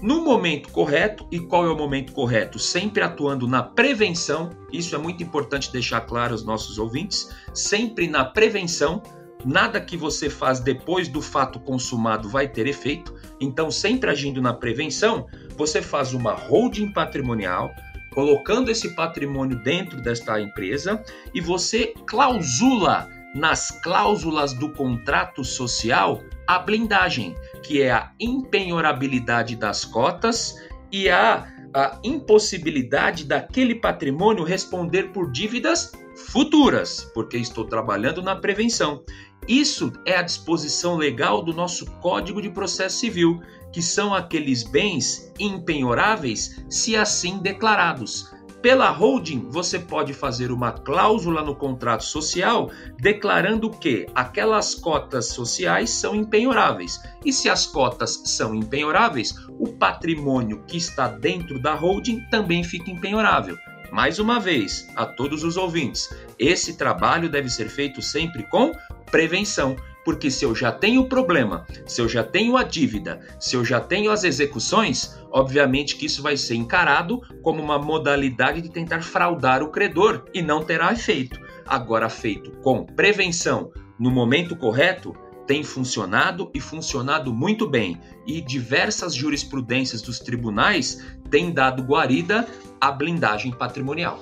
No 0.00 0.24
momento 0.24 0.68
correto, 0.70 1.26
e 1.30 1.38
qual 1.38 1.64
é 1.64 1.70
o 1.70 1.76
momento 1.76 2.12
correto? 2.12 2.58
Sempre 2.58 3.02
atuando 3.02 3.46
na 3.46 3.62
prevenção, 3.62 4.50
isso 4.72 4.94
é 4.94 4.98
muito 4.98 5.22
importante 5.22 5.70
deixar 5.70 6.00
claro 6.02 6.32
aos 6.32 6.44
nossos 6.44 6.78
ouvintes, 6.78 7.28
sempre 7.54 8.06
na 8.06 8.24
prevenção 8.24 9.02
Nada 9.44 9.80
que 9.80 9.96
você 9.96 10.30
faz 10.30 10.60
depois 10.60 11.08
do 11.08 11.20
fato 11.20 11.58
consumado 11.58 12.28
vai 12.28 12.48
ter 12.48 12.66
efeito, 12.66 13.14
então, 13.40 13.70
sempre 13.70 14.10
agindo 14.10 14.40
na 14.40 14.54
prevenção, 14.54 15.26
você 15.56 15.82
faz 15.82 16.14
uma 16.14 16.32
holding 16.32 16.92
patrimonial, 16.92 17.70
colocando 18.14 18.70
esse 18.70 18.94
patrimônio 18.94 19.60
dentro 19.62 20.00
desta 20.00 20.40
empresa 20.40 21.02
e 21.34 21.40
você 21.40 21.94
clausula 22.06 23.08
nas 23.34 23.70
cláusulas 23.82 24.52
do 24.52 24.70
contrato 24.72 25.42
social 25.44 26.22
a 26.46 26.58
blindagem, 26.58 27.34
que 27.62 27.80
é 27.80 27.90
a 27.90 28.12
impenhorabilidade 28.20 29.56
das 29.56 29.84
cotas 29.84 30.54
e 30.90 31.08
a, 31.08 31.46
a 31.74 31.98
impossibilidade 32.04 33.24
daquele 33.24 33.74
patrimônio 33.74 34.44
responder 34.44 35.12
por 35.12 35.32
dívidas 35.32 35.92
futuras, 36.14 37.10
porque 37.14 37.38
estou 37.38 37.64
trabalhando 37.64 38.22
na 38.22 38.36
prevenção. 38.36 39.02
Isso 39.48 39.92
é 40.06 40.16
a 40.16 40.22
disposição 40.22 40.96
legal 40.96 41.42
do 41.42 41.52
nosso 41.52 41.86
Código 42.00 42.40
de 42.40 42.48
Processo 42.48 42.98
Civil, 42.98 43.40
que 43.72 43.82
são 43.82 44.14
aqueles 44.14 44.62
bens 44.62 45.32
impenhoráveis 45.38 46.64
se 46.68 46.94
assim 46.94 47.38
declarados. 47.38 48.30
Pela 48.62 48.90
holding, 48.90 49.48
você 49.50 49.76
pode 49.76 50.14
fazer 50.14 50.52
uma 50.52 50.70
cláusula 50.70 51.42
no 51.42 51.56
contrato 51.56 52.04
social 52.04 52.70
declarando 52.96 53.68
que 53.68 54.06
aquelas 54.14 54.72
cotas 54.76 55.26
sociais 55.26 55.90
são 55.90 56.14
impenhoráveis. 56.14 57.00
E 57.24 57.32
se 57.32 57.48
as 57.48 57.66
cotas 57.66 58.22
são 58.24 58.54
impenhoráveis, 58.54 59.34
o 59.58 59.66
patrimônio 59.66 60.62
que 60.68 60.76
está 60.76 61.08
dentro 61.08 61.60
da 61.60 61.74
holding 61.74 62.20
também 62.30 62.62
fica 62.62 62.88
impenhorável. 62.88 63.58
Mais 63.92 64.18
uma 64.18 64.40
vez, 64.40 64.88
a 64.96 65.04
todos 65.04 65.44
os 65.44 65.58
ouvintes, 65.58 66.08
esse 66.38 66.78
trabalho 66.78 67.28
deve 67.28 67.50
ser 67.50 67.68
feito 67.68 68.00
sempre 68.00 68.42
com 68.44 68.72
prevenção. 69.10 69.76
Porque 70.02 70.30
se 70.30 70.46
eu 70.46 70.54
já 70.54 70.72
tenho 70.72 71.02
o 71.02 71.08
problema, 71.10 71.66
se 71.84 72.00
eu 72.00 72.08
já 72.08 72.24
tenho 72.24 72.56
a 72.56 72.62
dívida, 72.62 73.20
se 73.38 73.54
eu 73.54 73.62
já 73.62 73.80
tenho 73.80 74.10
as 74.10 74.24
execuções, 74.24 75.14
obviamente 75.30 75.96
que 75.96 76.06
isso 76.06 76.22
vai 76.22 76.38
ser 76.38 76.54
encarado 76.54 77.20
como 77.42 77.62
uma 77.62 77.78
modalidade 77.78 78.62
de 78.62 78.70
tentar 78.70 79.02
fraudar 79.02 79.62
o 79.62 79.70
credor 79.70 80.24
e 80.32 80.40
não 80.40 80.64
terá 80.64 80.90
efeito. 80.90 81.38
Agora, 81.66 82.08
feito 82.08 82.50
com 82.62 82.86
prevenção 82.86 83.70
no 83.98 84.10
momento 84.10 84.56
correto, 84.56 85.14
tem 85.46 85.62
funcionado 85.62 86.50
e 86.54 86.60
funcionado 86.60 87.32
muito 87.32 87.68
bem, 87.68 88.00
e 88.26 88.40
diversas 88.40 89.14
jurisprudências 89.14 90.02
dos 90.02 90.18
tribunais 90.18 91.04
têm 91.30 91.52
dado 91.52 91.82
guarida 91.82 92.48
à 92.80 92.90
blindagem 92.90 93.52
patrimonial. 93.52 94.20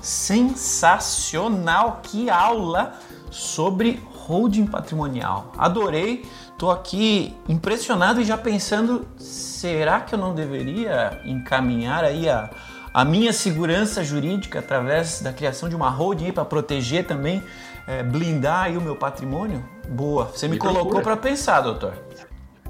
Sensacional! 0.00 2.00
Que 2.02 2.30
aula 2.30 2.98
sobre 3.30 4.00
holding 4.12 4.66
patrimonial. 4.66 5.52
Adorei, 5.56 6.24
tô 6.58 6.70
aqui 6.70 7.34
impressionado 7.48 8.20
e 8.20 8.24
já 8.24 8.36
pensando, 8.36 9.06
será 9.18 10.00
que 10.00 10.14
eu 10.14 10.18
não 10.18 10.34
deveria 10.34 11.20
encaminhar 11.24 12.04
aí 12.04 12.28
a, 12.28 12.50
a 12.92 13.04
minha 13.04 13.32
segurança 13.32 14.02
jurídica 14.02 14.58
através 14.58 15.20
da 15.20 15.32
criação 15.32 15.68
de 15.68 15.76
uma 15.76 15.90
holding 15.90 16.32
para 16.32 16.44
proteger 16.44 17.06
também, 17.06 17.42
é, 17.86 18.02
blindar 18.02 18.64
aí 18.64 18.76
o 18.76 18.80
meu 18.80 18.96
patrimônio? 18.96 19.64
Boa, 19.88 20.26
você 20.26 20.48
me, 20.48 20.54
me 20.54 20.58
colocou 20.58 21.00
para 21.00 21.16
pensar, 21.16 21.60
doutor. 21.60 21.94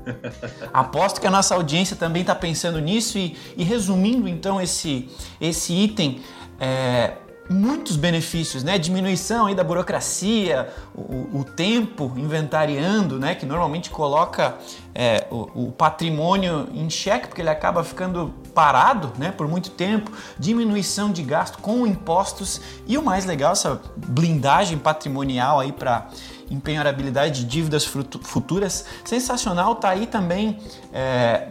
Aposto 0.72 1.20
que 1.20 1.26
a 1.26 1.30
nossa 1.30 1.54
audiência 1.54 1.96
também 1.96 2.22
está 2.22 2.34
pensando 2.34 2.78
nisso 2.80 3.18
e, 3.18 3.36
e, 3.56 3.64
resumindo 3.64 4.28
então 4.28 4.60
esse, 4.60 5.08
esse 5.40 5.72
item, 5.72 6.20
é, 6.60 7.14
muitos 7.48 7.96
benefícios, 7.96 8.62
né? 8.62 8.78
Diminuição 8.78 9.46
aí 9.46 9.54
da 9.54 9.62
burocracia, 9.62 10.68
o, 10.94 11.40
o 11.40 11.44
tempo 11.44 12.12
inventariando, 12.16 13.18
né? 13.18 13.34
Que 13.34 13.46
normalmente 13.46 13.90
coloca 13.90 14.56
é, 14.94 15.26
o, 15.30 15.66
o, 15.66 15.72
patrimônio 15.72 16.68
em 16.72 16.88
xeque, 16.88 17.28
porque 17.28 17.42
ele 17.42 17.50
acaba 17.50 17.84
ficando 17.84 18.34
parado, 18.54 19.12
né? 19.18 19.30
Por 19.30 19.48
muito 19.48 19.70
tempo. 19.70 20.10
Diminuição 20.38 21.10
de 21.10 21.22
gasto 21.22 21.58
com 21.58 21.86
impostos 21.86 22.60
e 22.86 22.96
o 22.98 23.02
mais 23.02 23.24
legal, 23.24 23.52
essa 23.52 23.80
blindagem 23.96 24.78
patrimonial 24.78 25.60
aí 25.60 25.72
para 25.72 26.08
empenhorabilidade 26.50 27.40
de 27.40 27.46
dívidas 27.46 27.84
futuras. 27.84 28.84
Sensacional, 29.04 29.74
tá 29.76 29.90
aí 29.90 30.06
também. 30.06 30.58
É, 30.92 31.48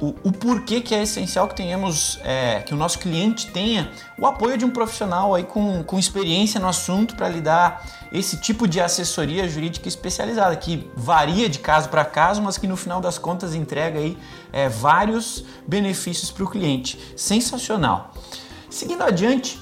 o, 0.00 0.14
o, 0.24 0.32
porquê 0.32 0.80
que 0.80 0.94
é 0.94 1.02
essencial 1.02 1.46
que 1.46 1.54
tenhamos, 1.54 2.18
é, 2.24 2.60
que 2.60 2.72
o 2.72 2.76
nosso 2.76 2.98
cliente 2.98 3.50
tenha 3.50 3.90
o 4.18 4.26
apoio 4.26 4.56
de 4.56 4.64
um 4.64 4.70
profissional 4.70 5.34
aí 5.34 5.44
com, 5.44 5.84
com 5.84 5.98
experiência 5.98 6.58
no 6.58 6.66
assunto 6.66 7.14
para 7.14 7.28
lhe 7.28 7.40
dar 7.40 7.84
esse 8.10 8.38
tipo 8.38 8.66
de 8.66 8.80
assessoria 8.80 9.46
jurídica 9.46 9.86
especializada, 9.86 10.56
que 10.56 10.90
varia 10.96 11.48
de 11.48 11.58
caso 11.58 11.90
para 11.90 12.04
caso, 12.04 12.40
mas 12.40 12.56
que 12.56 12.66
no 12.66 12.76
final 12.76 13.00
das 13.00 13.18
contas 13.18 13.54
entrega 13.54 13.98
aí 13.98 14.16
é, 14.52 14.68
vários 14.68 15.44
benefícios 15.66 16.30
para 16.30 16.44
o 16.44 16.48
cliente. 16.48 16.98
Sensacional. 17.14 18.12
Seguindo 18.70 19.02
adiante 19.02 19.60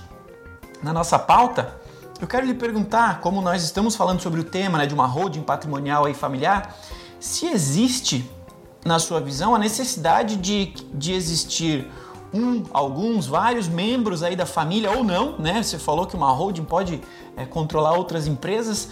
na 0.83 0.93
nossa 0.93 1.19
pauta, 1.19 1.77
eu 2.21 2.29
quero 2.29 2.47
lhe 2.47 2.55
perguntar, 2.55 3.21
como 3.21 3.43
nós 3.43 3.65
estamos 3.65 3.97
falando 3.97 4.21
sobre 4.21 4.41
o 4.41 4.45
tema 4.45 4.79
né, 4.79 4.87
de 4.87 4.95
uma 4.95 5.07
holding 5.07 5.43
patrimonial 5.43 6.05
aí 6.05 6.15
familiar, 6.15 6.77
se 7.19 7.47
existe 7.47 8.38
na 8.85 8.99
sua 8.99 9.21
visão, 9.21 9.55
a 9.55 9.59
necessidade 9.59 10.37
de, 10.37 10.73
de 10.95 11.13
existir 11.13 11.91
um, 12.33 12.63
alguns, 12.73 13.27
vários 13.27 13.69
membros 13.69 14.23
aí 14.23 14.37
da 14.37 14.47
família 14.47 14.91
ou 14.91 15.03
não, 15.03 15.39
né? 15.39 15.63
Você 15.63 15.79
falou 15.79 16.07
que 16.07 16.15
uma 16.15 16.31
holding 16.31 16.65
pode 16.65 17.01
é, 17.37 17.45
controlar 17.45 17.95
outras 17.95 18.27
empresas. 18.27 18.89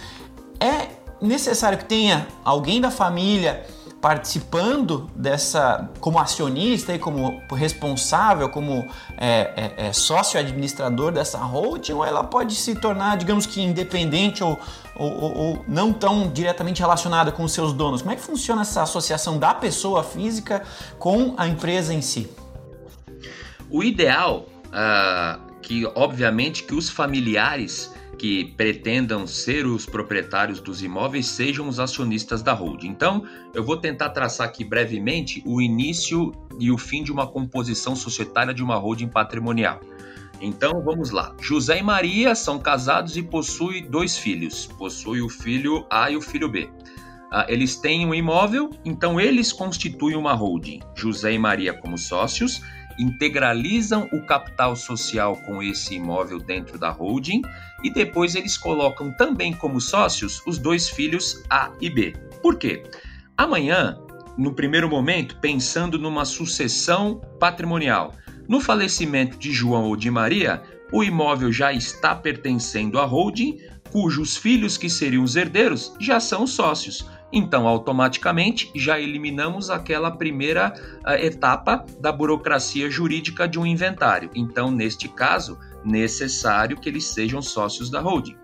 É 0.59 0.88
necessário 1.21 1.78
que 1.78 1.85
tenha 1.85 2.26
alguém 2.45 2.81
da 2.81 2.90
família 2.90 3.66
participando 4.06 5.10
dessa, 5.16 5.90
como 5.98 6.20
acionista 6.20 6.94
e 6.94 6.98
como 6.98 7.42
responsável, 7.50 8.48
como 8.48 8.86
é, 9.16 9.75
é, 9.76 9.88
é, 9.88 9.92
sócio 9.92 10.38
administrador 10.38 11.10
dessa 11.10 11.38
holding, 11.38 11.92
ou 11.92 12.04
ela 12.04 12.22
pode 12.22 12.54
se 12.54 12.76
tornar, 12.76 13.16
digamos 13.16 13.46
que 13.46 13.60
independente 13.60 14.44
ou, 14.44 14.56
ou, 14.94 15.10
ou, 15.10 15.36
ou 15.36 15.64
não 15.66 15.92
tão 15.92 16.28
diretamente 16.28 16.80
relacionada 16.80 17.32
com 17.32 17.42
os 17.42 17.50
seus 17.50 17.72
donos? 17.72 18.00
Como 18.00 18.12
é 18.12 18.14
que 18.14 18.22
funciona 18.22 18.62
essa 18.62 18.80
associação 18.80 19.40
da 19.40 19.52
pessoa 19.52 20.04
física 20.04 20.62
com 21.00 21.34
a 21.36 21.48
empresa 21.48 21.92
em 21.92 22.00
si? 22.00 22.30
O 23.68 23.82
ideal, 23.82 24.46
uh, 24.66 25.58
que 25.60 25.84
obviamente 25.96 26.62
que 26.62 26.76
os 26.76 26.88
familiares 26.88 27.92
que 28.18 28.46
pretendam 28.56 29.26
ser 29.26 29.66
os 29.66 29.87
proprietários 29.87 30.61
dos 30.61 30.82
imóveis 30.82 31.26
sejam 31.26 31.68
os 31.68 31.78
acionistas 31.78 32.42
da 32.42 32.52
holding. 32.52 32.88
Então, 32.88 33.25
eu 33.54 33.62
vou 33.62 33.76
tentar 33.76 34.11
traçar 34.11 34.46
aqui 34.46 34.64
brevemente 34.64 35.42
o 35.44 35.61
início 35.61 36.32
e 36.58 36.70
o 36.70 36.78
fim 36.78 37.02
de 37.02 37.12
uma 37.12 37.26
composição 37.26 37.94
societária 37.94 38.54
de 38.54 38.62
uma 38.62 38.76
holding 38.76 39.08
patrimonial. 39.08 39.80
Então, 40.40 40.82
vamos 40.85 41.11
lá. 41.11 41.35
José 41.40 41.78
e 41.78 41.82
Maria 41.82 42.35
são 42.35 42.58
casados 42.58 43.16
e 43.16 43.23
possuem 43.23 43.88
dois 43.88 44.18
filhos. 44.18 44.66
Possui 44.78 45.23
o 45.23 45.28
filho 45.28 45.87
A 45.90 46.11
e 46.11 46.16
o 46.16 46.20
filho 46.20 46.49
B. 46.49 46.68
Uh, 47.32 47.44
eles 47.49 47.76
têm 47.76 48.06
um 48.06 48.14
imóvel, 48.14 48.70
então 48.85 49.20
eles 49.20 49.52
constituem 49.52 50.16
uma 50.16 50.32
holding. 50.32 50.80
José 50.94 51.32
e 51.32 51.38
Maria 51.38 51.75
como 51.75 51.99
sócios 51.99 52.61
integralizam 52.98 54.08
o 54.12 54.22
capital 54.22 54.74
social 54.76 55.36
com 55.36 55.62
esse 55.62 55.94
imóvel 55.94 56.38
dentro 56.38 56.78
da 56.78 56.90
holding 56.90 57.42
e 57.82 57.90
depois 57.90 58.34
eles 58.34 58.56
colocam 58.56 59.12
também 59.16 59.52
como 59.52 59.80
sócios 59.80 60.42
os 60.46 60.58
dois 60.58 60.88
filhos 60.88 61.42
A 61.50 61.70
e 61.80 61.90
B. 61.90 62.14
Por 62.42 62.56
quê? 62.56 62.82
Amanhã, 63.36 63.98
no 64.36 64.54
primeiro 64.54 64.88
momento, 64.88 65.36
pensando 65.36 65.98
numa 65.98 66.24
sucessão 66.24 67.20
patrimonial, 67.38 68.14
no 68.48 68.60
falecimento 68.60 69.38
de 69.38 69.52
João 69.52 69.84
ou 69.84 69.96
de 69.96 70.10
Maria, 70.10 70.62
o 70.92 71.02
imóvel 71.02 71.52
já 71.52 71.72
está 71.72 72.14
pertencendo 72.14 72.98
à 72.98 73.04
holding, 73.04 73.58
cujos 73.90 74.36
filhos 74.36 74.76
que 74.76 74.88
seriam 74.88 75.24
os 75.24 75.36
herdeiros 75.36 75.94
já 75.98 76.20
são 76.20 76.46
sócios. 76.46 77.06
Então, 77.33 77.66
automaticamente, 77.66 78.71
já 78.75 79.00
eliminamos 79.00 79.68
aquela 79.68 80.11
primeira 80.11 80.73
uh, 81.04 81.12
etapa 81.12 81.85
da 82.00 82.12
burocracia 82.12 82.88
jurídica 82.88 83.49
de 83.49 83.59
um 83.59 83.66
inventário. 83.66 84.30
Então, 84.35 84.71
neste 84.71 85.09
caso, 85.09 85.59
necessário 85.85 86.76
que 86.76 86.88
eles 86.88 87.04
sejam 87.04 87.42
sócios 87.42 87.90
da 87.90 88.00
holding. 88.00 88.37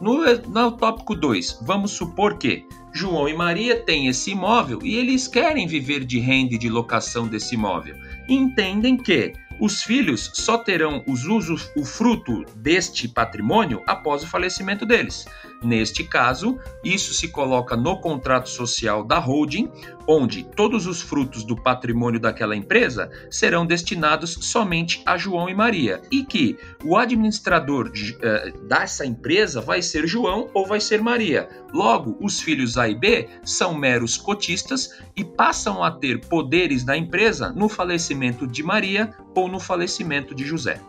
No, 0.00 0.24
no 0.48 0.72
tópico 0.72 1.14
2, 1.14 1.60
vamos 1.62 1.92
supor 1.92 2.36
que 2.36 2.66
João 2.92 3.28
e 3.28 3.34
Maria 3.34 3.80
têm 3.80 4.08
esse 4.08 4.32
imóvel 4.32 4.80
e 4.82 4.96
eles 4.96 5.26
querem 5.26 5.66
viver 5.66 6.04
de 6.04 6.18
renda 6.18 6.54
e 6.54 6.58
de 6.58 6.68
locação 6.68 7.26
desse 7.26 7.54
imóvel. 7.54 7.96
Entendem 8.28 8.96
que 8.96 9.32
os 9.62 9.84
filhos 9.84 10.28
só 10.34 10.58
terão 10.58 11.04
os 11.06 11.24
usos, 11.24 11.70
o 11.76 11.84
fruto 11.84 12.44
deste 12.56 13.06
patrimônio 13.06 13.80
após 13.86 14.24
o 14.24 14.26
falecimento 14.26 14.84
deles. 14.84 15.24
Neste 15.62 16.02
caso, 16.02 16.58
isso 16.82 17.14
se 17.14 17.28
coloca 17.28 17.76
no 17.76 18.00
contrato 18.00 18.48
social 18.48 19.04
da 19.04 19.20
holding, 19.20 19.70
onde 20.08 20.42
todos 20.42 20.88
os 20.88 21.00
frutos 21.00 21.44
do 21.44 21.54
patrimônio 21.54 22.18
daquela 22.18 22.56
empresa 22.56 23.08
serão 23.30 23.64
destinados 23.64 24.36
somente 24.40 25.00
a 25.06 25.16
João 25.16 25.48
e 25.48 25.54
Maria, 25.54 26.02
e 26.10 26.24
que 26.24 26.58
o 26.84 26.96
administrador 26.96 27.88
de, 27.88 28.16
uh, 28.16 28.66
dessa 28.66 29.06
empresa 29.06 29.60
vai 29.60 29.80
ser 29.80 30.08
João 30.08 30.50
ou 30.52 30.66
vai 30.66 30.80
ser 30.80 31.00
Maria. 31.00 31.48
Logo, 31.72 32.18
os 32.20 32.40
filhos 32.40 32.76
A 32.76 32.88
e 32.88 32.96
B 32.96 33.28
são 33.44 33.74
meros 33.74 34.16
cotistas 34.16 35.00
e 35.16 35.24
passam 35.24 35.84
a 35.84 35.90
ter 35.92 36.20
poderes 36.26 36.82
da 36.82 36.96
empresa 36.96 37.52
no 37.52 37.68
falecimento 37.68 38.44
de 38.44 38.64
Maria 38.64 39.14
ou 39.34 39.48
no 39.48 39.58
falecimento 39.60 40.34
de 40.34 40.44
José. 40.44 40.80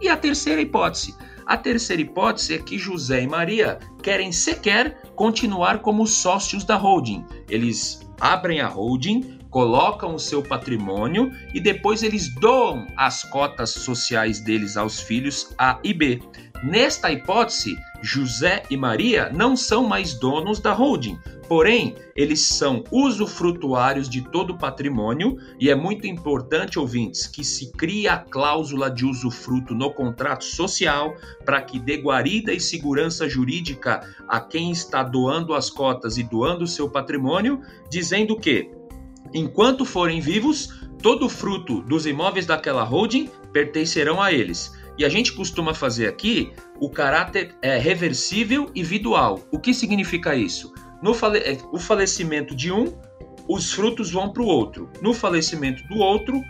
E 0.00 0.08
a 0.08 0.16
terceira 0.16 0.60
hipótese. 0.60 1.14
A 1.46 1.56
terceira 1.56 2.02
hipótese 2.02 2.54
é 2.54 2.58
que 2.58 2.78
José 2.78 3.22
e 3.22 3.26
Maria 3.26 3.78
querem 4.02 4.32
sequer 4.32 5.02
continuar 5.14 5.80
como 5.80 6.06
sócios 6.06 6.64
da 6.64 6.76
holding. 6.76 7.24
Eles 7.48 8.00
abrem 8.20 8.60
a 8.60 8.68
holding, 8.68 9.38
colocam 9.50 10.14
o 10.14 10.18
seu 10.18 10.42
patrimônio 10.42 11.30
e 11.52 11.60
depois 11.60 12.02
eles 12.02 12.34
doam 12.36 12.86
as 12.96 13.22
cotas 13.24 13.70
sociais 13.70 14.40
deles 14.40 14.76
aos 14.76 15.00
filhos 15.00 15.54
A 15.58 15.78
e 15.84 15.92
B. 15.92 16.20
Nesta 16.62 17.10
hipótese, 17.10 17.76
José 18.00 18.62
e 18.70 18.76
Maria 18.76 19.28
não 19.32 19.56
são 19.56 19.84
mais 19.84 20.14
donos 20.14 20.60
da 20.60 20.72
holding, 20.72 21.18
porém, 21.48 21.96
eles 22.14 22.40
são 22.40 22.84
usufrutuários 22.88 24.08
de 24.08 24.20
todo 24.20 24.52
o 24.52 24.58
patrimônio 24.58 25.36
e 25.58 25.68
é 25.68 25.74
muito 25.74 26.06
importante, 26.06 26.78
ouvintes, 26.78 27.26
que 27.26 27.42
se 27.42 27.72
crie 27.72 28.06
a 28.06 28.16
cláusula 28.16 28.88
de 28.88 29.04
usufruto 29.04 29.74
no 29.74 29.92
contrato 29.92 30.44
social 30.44 31.16
para 31.44 31.60
que 31.60 31.80
dê 31.80 31.96
guarida 31.96 32.52
e 32.52 32.60
segurança 32.60 33.28
jurídica 33.28 34.08
a 34.28 34.38
quem 34.38 34.70
está 34.70 35.02
doando 35.02 35.54
as 35.54 35.68
cotas 35.68 36.16
e 36.16 36.22
doando 36.22 36.64
seu 36.68 36.88
patrimônio, 36.88 37.60
dizendo 37.90 38.36
que, 38.36 38.70
enquanto 39.34 39.84
forem 39.84 40.20
vivos, 40.20 40.80
todo 41.02 41.26
o 41.26 41.28
fruto 41.28 41.82
dos 41.82 42.06
imóveis 42.06 42.46
daquela 42.46 42.84
holding 42.84 43.28
pertencerão 43.52 44.22
a 44.22 44.32
eles 44.32 44.80
e 44.98 45.04
a 45.04 45.08
gente 45.08 45.32
costuma 45.32 45.74
fazer 45.74 46.06
aqui 46.06 46.52
o 46.80 46.88
caráter 46.90 47.54
é, 47.62 47.78
reversível 47.78 48.70
e 48.74 48.82
vidual. 48.82 49.40
O 49.50 49.58
que 49.58 49.72
significa 49.72 50.34
isso? 50.34 50.72
No 51.02 51.14
fale 51.14 51.38
é, 51.38 51.58
o 51.72 51.78
falecimento 51.78 52.54
de 52.54 52.70
um, 52.70 52.92
os 53.48 53.72
frutos 53.72 54.10
vão 54.10 54.32
para 54.32 54.42
o 54.42 54.46
outro. 54.46 54.90
No 55.00 55.12
falecimento 55.12 55.82
do 55.88 55.96
outro, 55.96 56.42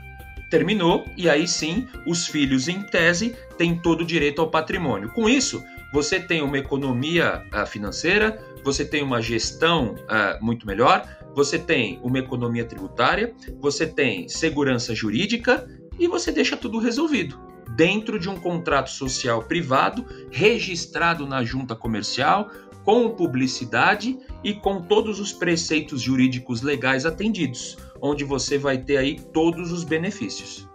terminou 0.50 1.04
e 1.16 1.28
aí 1.30 1.48
sim 1.48 1.86
os 2.06 2.26
filhos, 2.26 2.68
em 2.68 2.82
tese, 2.82 3.34
têm 3.56 3.78
todo 3.78 4.02
o 4.02 4.06
direito 4.06 4.40
ao 4.40 4.50
patrimônio. 4.50 5.10
Com 5.10 5.28
isso, 5.28 5.62
você 5.92 6.20
tem 6.20 6.42
uma 6.42 6.58
economia 6.58 7.44
uh, 7.54 7.66
financeira, 7.66 8.38
você 8.62 8.84
tem 8.84 9.02
uma 9.02 9.22
gestão 9.22 9.94
uh, 9.94 10.44
muito 10.44 10.66
melhor, 10.66 11.06
você 11.34 11.58
tem 11.58 11.98
uma 12.02 12.18
economia 12.18 12.64
tributária, 12.64 13.34
você 13.58 13.86
tem 13.86 14.28
segurança 14.28 14.94
jurídica 14.94 15.66
e 15.98 16.06
você 16.06 16.30
deixa 16.30 16.56
tudo 16.56 16.78
resolvido 16.78 17.51
dentro 17.76 18.18
de 18.18 18.28
um 18.28 18.36
contrato 18.36 18.90
social 18.90 19.42
privado 19.42 20.04
registrado 20.30 21.26
na 21.26 21.42
junta 21.44 21.74
comercial, 21.74 22.50
com 22.84 23.10
publicidade 23.10 24.18
e 24.42 24.54
com 24.54 24.82
todos 24.82 25.20
os 25.20 25.32
preceitos 25.32 26.00
jurídicos 26.02 26.62
legais 26.62 27.06
atendidos, 27.06 27.76
onde 28.00 28.24
você 28.24 28.58
vai 28.58 28.78
ter 28.78 28.96
aí 28.96 29.20
todos 29.32 29.70
os 29.70 29.84
benefícios. 29.84 30.68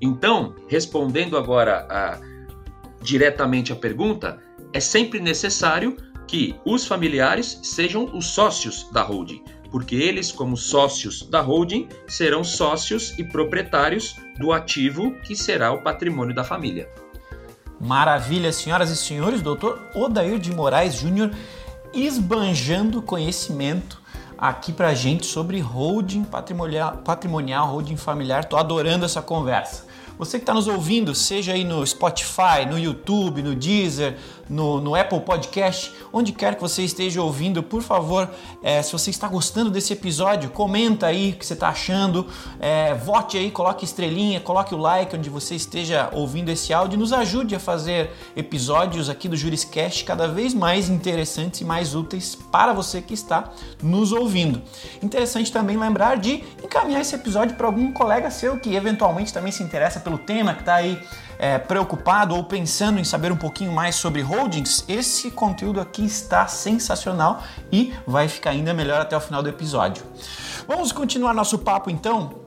Então, 0.00 0.54
respondendo 0.66 1.36
agora 1.36 1.86
a, 1.90 2.18
diretamente 3.02 3.72
à 3.72 3.76
pergunta, 3.76 4.40
é 4.72 4.80
sempre 4.80 5.20
necessário 5.20 5.96
que 6.26 6.54
os 6.64 6.86
familiares 6.86 7.60
sejam 7.62 8.04
os 8.16 8.26
sócios 8.26 8.88
da 8.92 9.02
holding, 9.02 9.42
porque 9.70 9.94
eles, 9.94 10.32
como 10.32 10.56
sócios 10.56 11.22
da 11.22 11.40
holding, 11.40 11.88
serão 12.06 12.42
sócios 12.42 13.18
e 13.18 13.24
proprietários 13.24 14.16
do 14.38 14.52
ativo 14.52 15.14
que 15.22 15.36
será 15.36 15.72
o 15.72 15.82
patrimônio 15.82 16.34
da 16.34 16.44
família. 16.44 16.88
Maravilha, 17.80 18.52
senhoras 18.52 18.90
e 18.90 18.96
senhores, 18.96 19.40
doutor 19.40 19.80
Odair 19.94 20.38
de 20.38 20.52
Moraes 20.52 20.96
Júnior 20.96 21.30
esbanjando 21.94 23.02
conhecimento 23.02 24.00
aqui 24.36 24.72
pra 24.72 24.94
gente 24.94 25.26
sobre 25.26 25.60
holding 25.60 26.24
patrimonial, 26.24 26.98
patrimonial 26.98 27.66
holding 27.66 27.96
familiar. 27.96 28.44
Tô 28.44 28.56
adorando 28.56 29.04
essa 29.04 29.20
conversa. 29.20 29.84
Você 30.18 30.38
que 30.38 30.42
está 30.42 30.52
nos 30.52 30.68
ouvindo, 30.68 31.14
seja 31.14 31.52
aí 31.52 31.64
no 31.64 31.86
Spotify, 31.86 32.66
no 32.68 32.78
YouTube, 32.78 33.42
no 33.42 33.54
Deezer, 33.54 34.18
no, 34.50 34.80
no 34.80 34.94
Apple 34.94 35.20
Podcast, 35.20 35.94
onde 36.12 36.32
quer 36.32 36.56
que 36.56 36.60
você 36.60 36.82
esteja 36.82 37.22
ouvindo, 37.22 37.62
por 37.62 37.80
favor, 37.80 38.28
é, 38.62 38.82
se 38.82 38.92
você 38.92 39.10
está 39.10 39.28
gostando 39.28 39.70
desse 39.70 39.92
episódio, 39.92 40.50
comenta 40.50 41.06
aí 41.06 41.30
o 41.30 41.36
que 41.36 41.46
você 41.46 41.54
está 41.54 41.68
achando, 41.68 42.26
é, 42.58 42.92
vote 42.94 43.38
aí, 43.38 43.50
coloque 43.50 43.84
estrelinha, 43.84 44.40
coloque 44.40 44.74
o 44.74 44.78
like 44.78 45.14
onde 45.16 45.30
você 45.30 45.54
esteja 45.54 46.10
ouvindo 46.12 46.50
esse 46.50 46.72
áudio, 46.72 46.98
nos 46.98 47.12
ajude 47.12 47.54
a 47.54 47.60
fazer 47.60 48.10
episódios 48.34 49.08
aqui 49.08 49.28
do 49.28 49.36
Juriscast 49.36 50.04
cada 50.04 50.26
vez 50.26 50.52
mais 50.52 50.88
interessantes 50.88 51.60
e 51.60 51.64
mais 51.64 51.94
úteis 51.94 52.34
para 52.34 52.72
você 52.72 53.00
que 53.00 53.14
está 53.14 53.52
nos 53.80 54.10
ouvindo. 54.10 54.60
Interessante 55.00 55.52
também 55.52 55.76
lembrar 55.76 56.16
de 56.16 56.42
encaminhar 56.62 57.00
esse 57.00 57.14
episódio 57.14 57.56
para 57.56 57.66
algum 57.66 57.92
colega 57.92 58.30
seu 58.30 58.58
que 58.58 58.74
eventualmente 58.74 59.32
também 59.32 59.52
se 59.52 59.62
interessa 59.62 60.00
pelo 60.00 60.18
tema, 60.18 60.54
que 60.54 60.60
está 60.60 60.74
aí 60.74 61.00
é, 61.40 61.58
preocupado 61.58 62.36
ou 62.36 62.44
pensando 62.44 63.00
em 63.00 63.04
saber 63.04 63.32
um 63.32 63.36
pouquinho 63.36 63.72
mais 63.72 63.94
sobre 63.94 64.20
holdings, 64.20 64.84
esse 64.86 65.30
conteúdo 65.30 65.80
aqui 65.80 66.04
está 66.04 66.46
sensacional 66.46 67.42
e 67.72 67.94
vai 68.06 68.28
ficar 68.28 68.50
ainda 68.50 68.74
melhor 68.74 69.00
até 69.00 69.16
o 69.16 69.20
final 69.20 69.42
do 69.42 69.48
episódio. 69.48 70.04
Vamos 70.68 70.92
continuar 70.92 71.32
nosso 71.32 71.58
papo 71.58 71.88
então, 71.88 72.40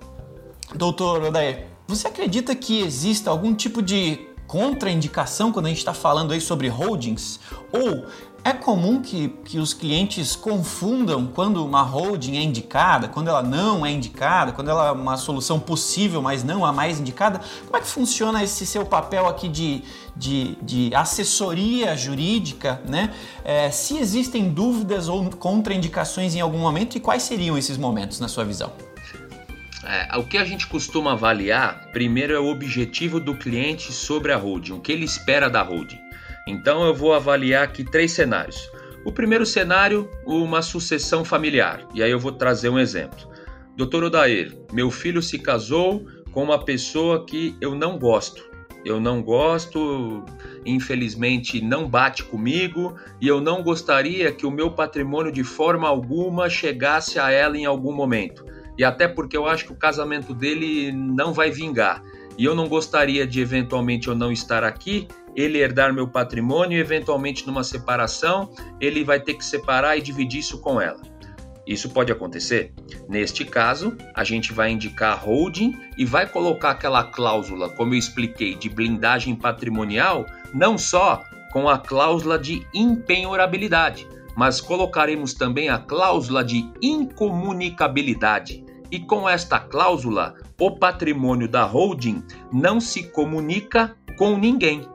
doutor 0.75 1.23
Odair. 1.23 1.65
Você 1.87 2.07
acredita 2.07 2.55
que 2.55 2.81
exista 2.81 3.31
algum 3.31 3.55
tipo 3.55 3.81
de 3.81 4.27
contraindicação 4.45 5.51
quando 5.51 5.65
a 5.65 5.69
gente 5.69 5.79
está 5.79 5.95
falando 5.95 6.31
aí 6.31 6.39
sobre 6.39 6.67
holdings? 6.67 7.39
Ou 7.71 8.05
é 8.43 8.51
comum 8.51 9.01
que, 9.01 9.29
que 9.45 9.57
os 9.57 9.73
clientes 9.73 10.35
confundam 10.35 11.27
quando 11.27 11.65
uma 11.65 11.81
holding 11.81 12.37
é 12.37 12.41
indicada, 12.41 13.07
quando 13.07 13.29
ela 13.29 13.41
não 13.41 13.85
é 13.85 13.91
indicada, 13.91 14.51
quando 14.51 14.69
ela 14.69 14.87
é 14.87 14.91
uma 14.91 15.15
solução 15.15 15.59
possível, 15.59 16.21
mas 16.21 16.43
não 16.43 16.65
a 16.65 16.73
mais 16.73 16.99
indicada. 16.99 17.39
Como 17.65 17.77
é 17.77 17.79
que 17.79 17.87
funciona 17.87 18.43
esse 18.43 18.65
seu 18.65 18.85
papel 18.85 19.27
aqui 19.27 19.47
de, 19.47 19.81
de, 20.15 20.55
de 20.61 20.93
assessoria 20.93 21.95
jurídica, 21.95 22.81
né? 22.85 23.13
É, 23.45 23.71
se 23.71 23.97
existem 23.97 24.49
dúvidas 24.49 25.07
ou 25.07 25.29
contraindicações 25.29 26.35
em 26.35 26.41
algum 26.41 26.59
momento 26.59 26.97
e 26.97 26.99
quais 26.99 27.23
seriam 27.23 27.57
esses 27.57 27.77
momentos 27.77 28.19
na 28.19 28.27
sua 28.27 28.43
visão? 28.43 28.73
É, 29.85 30.17
o 30.17 30.23
que 30.23 30.37
a 30.37 30.45
gente 30.45 30.67
costuma 30.67 31.13
avaliar, 31.13 31.89
primeiro 31.91 32.33
é 32.33 32.39
o 32.39 32.47
objetivo 32.47 33.19
do 33.19 33.35
cliente 33.35 33.91
sobre 33.93 34.33
a 34.33 34.37
holding, 34.37 34.73
o 34.73 34.79
que 34.79 34.91
ele 34.91 35.05
espera 35.05 35.49
da 35.49 35.61
holding. 35.61 35.99
Então 36.47 36.85
eu 36.85 36.93
vou 36.93 37.13
avaliar 37.13 37.63
aqui 37.63 37.83
três 37.83 38.11
cenários. 38.11 38.69
O 39.05 39.11
primeiro 39.11 39.45
cenário, 39.45 40.09
uma 40.25 40.61
sucessão 40.61 41.25
familiar. 41.25 41.85
E 41.93 42.01
aí 42.01 42.11
eu 42.11 42.19
vou 42.19 42.31
trazer 42.31 42.69
um 42.69 42.79
exemplo. 42.79 43.29
Doutor 43.75 44.03
Odair, 44.03 44.57
meu 44.71 44.89
filho 44.91 45.21
se 45.21 45.39
casou 45.39 46.05
com 46.31 46.43
uma 46.43 46.63
pessoa 46.63 47.25
que 47.25 47.55
eu 47.59 47.75
não 47.75 47.97
gosto. 47.97 48.51
Eu 48.85 48.99
não 48.99 49.21
gosto, 49.21 50.25
infelizmente 50.65 51.61
não 51.61 51.87
bate 51.87 52.23
comigo 52.23 52.95
e 53.21 53.27
eu 53.27 53.39
não 53.39 53.63
gostaria 53.63 54.31
que 54.31 54.45
o 54.45 54.51
meu 54.51 54.71
patrimônio 54.71 55.31
de 55.31 55.43
forma 55.43 55.87
alguma 55.87 56.49
chegasse 56.49 57.17
a 57.17 57.31
ela 57.31 57.57
em 57.57 57.65
algum 57.65 57.93
momento. 57.93 58.45
E 58.77 58.83
até 58.83 59.07
porque 59.07 59.37
eu 59.37 59.47
acho 59.47 59.65
que 59.65 59.71
o 59.71 59.77
casamento 59.77 60.33
dele 60.33 60.91
não 60.91 61.31
vai 61.31 61.49
vingar. 61.49 62.03
E 62.37 62.43
eu 62.43 62.55
não 62.55 62.67
gostaria 62.67 63.25
de 63.25 63.39
eventualmente 63.39 64.07
eu 64.07 64.15
não 64.15 64.31
estar 64.31 64.63
aqui 64.63 65.07
ele 65.35 65.59
herdar 65.59 65.93
meu 65.93 66.07
patrimônio 66.07 66.77
e, 66.77 66.81
eventualmente, 66.81 67.45
numa 67.45 67.63
separação, 67.63 68.51
ele 68.79 69.03
vai 69.03 69.19
ter 69.19 69.35
que 69.35 69.45
separar 69.45 69.97
e 69.97 70.01
dividir 70.01 70.39
isso 70.39 70.59
com 70.59 70.79
ela. 70.79 71.01
Isso 71.65 71.89
pode 71.89 72.11
acontecer? 72.11 72.73
Neste 73.07 73.45
caso, 73.45 73.95
a 74.13 74.23
gente 74.23 74.51
vai 74.51 74.71
indicar 74.71 75.17
holding 75.23 75.73
e 75.97 76.05
vai 76.05 76.27
colocar 76.27 76.71
aquela 76.71 77.03
cláusula, 77.05 77.69
como 77.69 77.93
eu 77.93 77.97
expliquei, 77.97 78.53
de 78.53 78.69
blindagem 78.69 79.33
patrimonial, 79.35 80.25
não 80.53 80.77
só 80.77 81.23
com 81.53 81.69
a 81.69 81.77
cláusula 81.77 82.37
de 82.37 82.67
impenhorabilidade, 82.73 84.07
mas 84.35 84.59
colocaremos 84.59 85.33
também 85.33 85.69
a 85.69 85.77
cláusula 85.77 86.43
de 86.43 86.69
incomunicabilidade. 86.81 88.65
E 88.91 88.99
com 88.99 89.27
esta 89.27 89.59
cláusula, 89.59 90.35
o 90.59 90.71
patrimônio 90.71 91.47
da 91.47 91.63
holding 91.63 92.23
não 92.51 92.79
se 92.79 93.03
comunica 93.03 93.95
com 94.17 94.37
ninguém. 94.37 94.87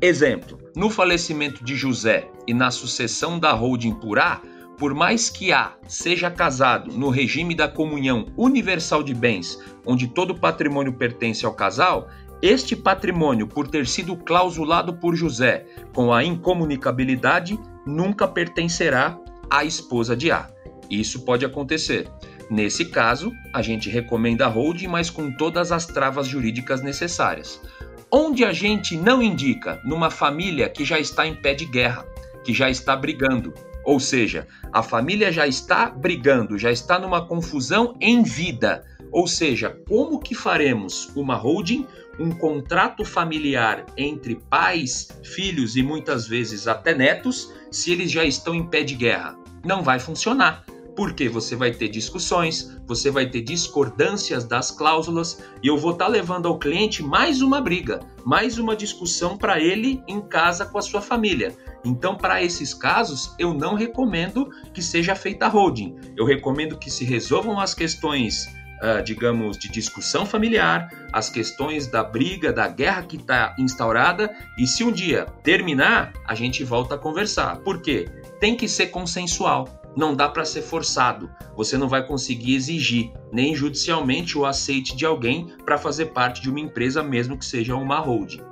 Exemplo: 0.00 0.58
no 0.76 0.88
falecimento 0.88 1.64
de 1.64 1.74
José 1.74 2.30
e 2.46 2.54
na 2.54 2.70
sucessão 2.70 3.38
da 3.38 3.52
holding 3.52 3.94
por 3.94 4.18
A, 4.18 4.40
por 4.78 4.94
mais 4.94 5.28
que 5.28 5.52
A 5.52 5.72
seja 5.88 6.30
casado 6.30 6.92
no 6.96 7.10
regime 7.10 7.52
da 7.52 7.66
comunhão 7.66 8.26
universal 8.36 9.02
de 9.02 9.12
bens, 9.12 9.58
onde 9.84 10.06
todo 10.06 10.38
patrimônio 10.38 10.92
pertence 10.92 11.44
ao 11.44 11.52
casal, 11.52 12.08
este 12.40 12.76
patrimônio, 12.76 13.48
por 13.48 13.66
ter 13.66 13.88
sido 13.88 14.16
clausulado 14.16 14.94
por 14.94 15.16
José 15.16 15.66
com 15.92 16.12
a 16.12 16.22
incomunicabilidade, 16.22 17.58
nunca 17.84 18.28
pertencerá 18.28 19.18
à 19.50 19.64
esposa 19.64 20.16
de 20.16 20.30
A. 20.30 20.48
Isso 20.88 21.24
pode 21.24 21.44
acontecer. 21.44 22.08
Nesse 22.48 22.84
caso, 22.84 23.32
a 23.52 23.60
gente 23.60 23.90
recomenda 23.90 24.46
a 24.46 24.48
holding, 24.48 24.86
mas 24.86 25.10
com 25.10 25.30
todas 25.32 25.72
as 25.72 25.86
travas 25.86 26.28
jurídicas 26.28 26.80
necessárias. 26.80 27.60
Onde 28.10 28.42
a 28.42 28.54
gente 28.54 28.96
não 28.96 29.22
indica 29.22 29.80
numa 29.84 30.10
família 30.10 30.68
que 30.68 30.82
já 30.82 30.98
está 30.98 31.26
em 31.26 31.34
pé 31.34 31.52
de 31.52 31.66
guerra, 31.66 32.06
que 32.42 32.54
já 32.54 32.70
está 32.70 32.96
brigando, 32.96 33.52
ou 33.84 34.00
seja, 34.00 34.46
a 34.72 34.82
família 34.82 35.30
já 35.30 35.46
está 35.46 35.90
brigando, 35.90 36.58
já 36.58 36.72
está 36.72 36.98
numa 36.98 37.26
confusão 37.26 37.94
em 38.00 38.22
vida. 38.22 38.84
Ou 39.12 39.26
seja, 39.26 39.78
como 39.86 40.20
que 40.20 40.34
faremos 40.34 41.10
uma 41.14 41.34
holding, 41.34 41.86
um 42.18 42.30
contrato 42.30 43.04
familiar 43.04 43.84
entre 43.94 44.36
pais, 44.36 45.08
filhos 45.22 45.76
e 45.76 45.82
muitas 45.82 46.26
vezes 46.26 46.66
até 46.66 46.94
netos, 46.94 47.52
se 47.70 47.92
eles 47.92 48.10
já 48.10 48.24
estão 48.24 48.54
em 48.54 48.66
pé 48.66 48.82
de 48.82 48.94
guerra? 48.94 49.38
Não 49.64 49.82
vai 49.82 49.98
funcionar 49.98 50.64
porque 50.98 51.28
você 51.28 51.54
vai 51.54 51.70
ter 51.70 51.86
discussões, 51.86 52.76
você 52.84 53.08
vai 53.08 53.24
ter 53.24 53.40
discordâncias 53.40 54.42
das 54.42 54.72
cláusulas 54.72 55.40
e 55.62 55.68
eu 55.68 55.78
vou 55.78 55.92
estar 55.92 56.06
tá 56.06 56.10
levando 56.10 56.48
ao 56.48 56.58
cliente 56.58 57.04
mais 57.04 57.40
uma 57.40 57.60
briga, 57.60 58.00
mais 58.24 58.58
uma 58.58 58.74
discussão 58.74 59.38
para 59.38 59.60
ele 59.60 60.02
em 60.08 60.20
casa 60.20 60.66
com 60.66 60.76
a 60.76 60.82
sua 60.82 61.00
família. 61.00 61.56
Então, 61.84 62.16
para 62.16 62.42
esses 62.42 62.74
casos, 62.74 63.32
eu 63.38 63.54
não 63.54 63.76
recomendo 63.76 64.50
que 64.74 64.82
seja 64.82 65.14
feita 65.14 65.46
holding. 65.46 65.94
Eu 66.16 66.24
recomendo 66.24 66.76
que 66.76 66.90
se 66.90 67.04
resolvam 67.04 67.60
as 67.60 67.74
questões 67.74 68.58
Uh, 68.80 69.02
digamos, 69.02 69.58
de 69.58 69.68
discussão 69.68 70.24
familiar, 70.24 70.88
as 71.12 71.28
questões 71.28 71.88
da 71.88 72.04
briga, 72.04 72.52
da 72.52 72.68
guerra 72.68 73.02
que 73.02 73.16
está 73.16 73.52
instaurada, 73.58 74.32
e 74.56 74.68
se 74.68 74.84
um 74.84 74.92
dia 74.92 75.26
terminar, 75.42 76.12
a 76.24 76.32
gente 76.32 76.62
volta 76.62 76.94
a 76.94 76.98
conversar. 76.98 77.56
Por 77.56 77.82
quê? 77.82 78.08
Tem 78.38 78.56
que 78.56 78.68
ser 78.68 78.86
consensual 78.86 79.77
não 79.96 80.14
dá 80.14 80.28
para 80.28 80.44
ser 80.44 80.62
forçado. 80.62 81.30
Você 81.56 81.76
não 81.76 81.88
vai 81.88 82.06
conseguir 82.06 82.54
exigir, 82.54 83.12
nem 83.32 83.54
judicialmente, 83.54 84.38
o 84.38 84.46
aceite 84.46 84.96
de 84.96 85.04
alguém 85.04 85.48
para 85.64 85.78
fazer 85.78 86.06
parte 86.06 86.40
de 86.40 86.50
uma 86.50 86.60
empresa, 86.60 87.02
mesmo 87.02 87.36
que 87.36 87.44
seja 87.44 87.74
uma 87.74 87.98
holding. 87.98 88.42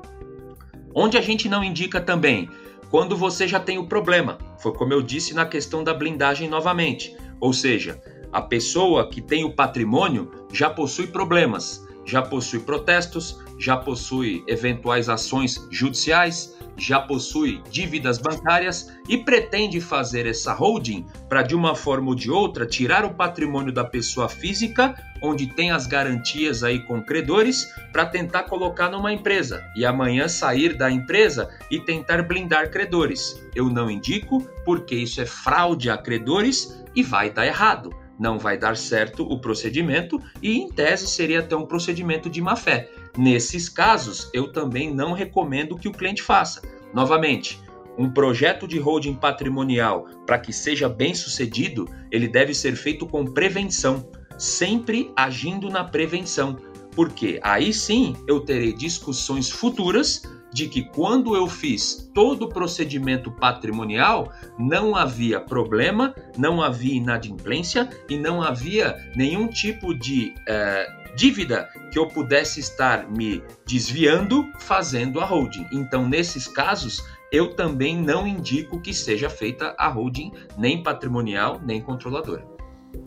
Onde 0.95 1.19
a 1.19 1.21
gente 1.21 1.49
não 1.49 1.63
indica 1.63 2.01
também, 2.01 2.49
quando 2.91 3.17
você 3.17 3.47
já 3.47 3.61
tem 3.61 3.79
o 3.79 3.87
problema, 3.87 4.39
foi 4.59 4.73
como 4.73 4.93
eu 4.93 5.03
disse 5.03 5.35
na 5.35 5.45
questão 5.45 5.85
da 5.85 5.93
blindagem 5.93 6.49
novamente. 6.49 7.15
Ou 7.41 7.53
seja, 7.53 8.01
a 8.33 8.41
pessoa 8.41 9.09
que 9.09 9.21
tem 9.21 9.45
o 9.45 9.55
patrimônio 9.55 10.31
já 10.53 10.71
possui 10.71 11.07
problemas, 11.07 11.87
já 12.05 12.23
possui 12.23 12.61
protestos, 12.61 13.39
já 13.59 13.77
possui 13.77 14.45
eventuais 14.47 15.09
ações 15.09 15.67
judiciais, 15.71 16.57
já 16.77 17.01
possui 17.01 17.63
dívidas 17.71 18.19
bancárias 18.19 18.93
e 19.09 19.17
pretende 19.17 19.81
fazer 19.81 20.27
essa 20.27 20.53
holding 20.53 21.07
para, 21.29 21.43
de 21.43 21.55
uma 21.55 21.75
forma 21.75 22.09
ou 22.09 22.15
de 22.15 22.31
outra, 22.31 22.67
tirar 22.67 23.05
o 23.05 23.15
patrimônio 23.15 23.73
da 23.73 23.85
pessoa 23.85 24.29
física, 24.29 24.95
onde 25.23 25.47
tem 25.47 25.71
as 25.71 25.87
garantias 25.87 26.63
aí 26.63 26.81
com 26.81 27.03
credores, 27.03 27.67
para 27.93 28.05
tentar 28.05 28.45
colocar 28.45 28.91
numa 28.91 29.13
empresa 29.13 29.65
e 29.75 29.87
amanhã 29.87 30.29
sair 30.29 30.77
da 30.77 30.91
empresa 30.91 31.49
e 31.71 31.81
tentar 31.81 32.23
blindar 32.23 32.71
credores. 32.71 33.41
Eu 33.55 33.71
não 33.71 33.91
indico 33.91 34.43
porque 34.65 34.95
isso 34.95 35.21
é 35.21 35.27
fraude 35.27 35.89
a 35.89 35.97
credores 35.97 36.85
e 36.95 37.03
vai 37.03 37.31
dar 37.31 37.47
errado 37.47 37.91
não 38.19 38.39
vai 38.39 38.57
dar 38.57 38.77
certo 38.77 39.23
o 39.25 39.39
procedimento 39.39 40.21
e, 40.43 40.59
em 40.59 40.69
tese, 40.69 41.07
seria 41.07 41.41
até 41.41 41.55
um 41.57 41.67
procedimento 41.67 42.31
de 42.31 42.41
má 42.41 42.57
fé. 42.57 42.89
Nesses 43.17 43.69
casos, 43.69 44.29
eu 44.33 44.53
também 44.53 44.95
não 44.95 45.13
recomendo 45.13 45.77
que 45.77 45.89
o 45.89 45.93
cliente 45.93 46.23
faça. 46.23 46.61
Novamente, 46.93 47.61
um 47.99 48.11
projeto 48.11 48.69
de 48.69 48.79
holding 48.79 49.15
patrimonial, 49.15 50.07
para 50.27 50.39
que 50.39 50.53
seja 50.53 50.89
bem 50.89 51.15
sucedido, 51.15 51.89
ele 52.11 52.29
deve 52.29 52.55
ser 52.55 52.77
feito 52.77 53.07
com 53.07 53.25
prevenção, 53.25 54.09
sempre 54.39 55.11
agindo 55.17 55.71
na 55.71 55.83
prevenção, 55.83 56.59
porque 56.95 57.41
aí 57.43 57.73
sim 57.73 58.15
eu 58.29 58.41
terei 58.41 58.73
discussões 58.73 59.51
futuras 59.51 60.23
de 60.53 60.69
que 60.69 60.85
quando 60.85 61.37
eu 61.37 61.47
fiz 61.49 62.11
todo 62.15 62.45
o 62.45 62.49
procedimento 62.49 63.31
patrimonial, 63.31 64.33
não 64.59 64.97
havia 64.97 65.39
problema, 65.39 66.15
não 66.39 66.63
havia 66.63 66.95
inadimplência 66.95 67.91
e 68.09 68.17
não 68.17 68.43
havia 68.43 68.97
nenhum 69.15 69.49
tipo 69.49 69.95
de 69.95 70.33
eh, 70.49 71.06
dívida 71.17 71.69
que 71.91 71.99
eu 71.99 72.07
pudesse 72.07 72.61
estar 72.61 73.09
me 73.11 73.43
desviando 73.67 74.47
fazendo 74.61 75.21
a 75.21 75.25
holding. 75.25 75.67
Então, 75.73 76.07
nesses 76.09 76.47
casos, 76.47 77.03
eu 77.33 77.55
também 77.55 77.97
não 77.97 78.27
indico 78.27 78.81
que 78.81 78.93
seja 78.93 79.29
feita 79.29 79.75
a 79.79 79.89
holding 79.89 80.31
nem 80.57 80.83
patrimonial 80.83 81.61
nem 81.65 81.81
controladora. 81.81 82.47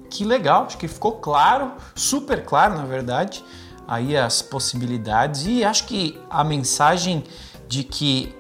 Que 0.10 0.26
legal, 0.26 0.66
acho 0.66 0.78
que 0.78 0.88
ficou 0.88 1.14
claro, 1.14 1.74
super 1.96 2.44
claro, 2.44 2.76
na 2.76 2.86
verdade, 2.86 3.44
aí 3.88 4.18
as 4.18 4.42
possibilidades 4.42 5.46
e 5.46 5.64
acho 5.64 5.86
que 5.86 6.20
a 6.30 6.44
mensagem 6.44 7.24
de 7.68 7.84
que 7.84 8.36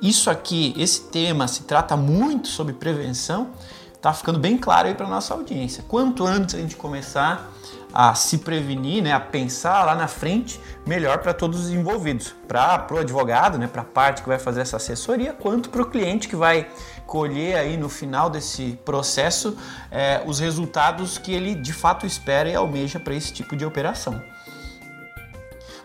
isso 0.00 0.30
aqui, 0.30 0.74
esse 0.78 1.10
tema 1.10 1.46
se 1.46 1.64
trata 1.64 1.94
muito 1.94 2.48
sobre 2.48 2.72
prevenção, 2.72 3.50
está 3.94 4.14
ficando 4.14 4.38
bem 4.38 4.56
claro 4.56 4.88
aí 4.88 4.94
para 4.94 5.06
nossa 5.06 5.34
audiência. 5.34 5.84
Quanto 5.86 6.26
antes 6.26 6.54
a 6.54 6.58
gente 6.58 6.74
começar 6.74 7.52
a 7.92 8.14
se 8.14 8.38
prevenir, 8.38 9.02
né, 9.02 9.12
a 9.12 9.20
pensar 9.20 9.84
lá 9.84 9.94
na 9.94 10.08
frente, 10.08 10.60
melhor 10.86 11.18
para 11.18 11.34
todos 11.34 11.60
os 11.60 11.70
envolvidos, 11.70 12.34
para 12.46 12.86
o 12.90 12.98
advogado, 12.98 13.58
né, 13.58 13.66
para 13.66 13.82
a 13.82 13.84
parte 13.84 14.22
que 14.22 14.28
vai 14.28 14.38
fazer 14.38 14.60
essa 14.60 14.76
assessoria, 14.76 15.32
quanto 15.32 15.70
para 15.70 15.82
o 15.82 15.86
cliente 15.86 16.28
que 16.28 16.36
vai 16.36 16.68
colher 17.06 17.56
aí 17.56 17.76
no 17.76 17.88
final 17.88 18.30
desse 18.30 18.78
processo 18.84 19.56
é, 19.90 20.22
os 20.24 20.38
resultados 20.38 21.18
que 21.18 21.32
ele 21.32 21.54
de 21.54 21.72
fato 21.72 22.06
espera 22.06 22.48
e 22.48 22.54
almeja 22.54 23.00
para 23.00 23.14
esse 23.14 23.32
tipo 23.32 23.56
de 23.56 23.64
operação. 23.64 24.22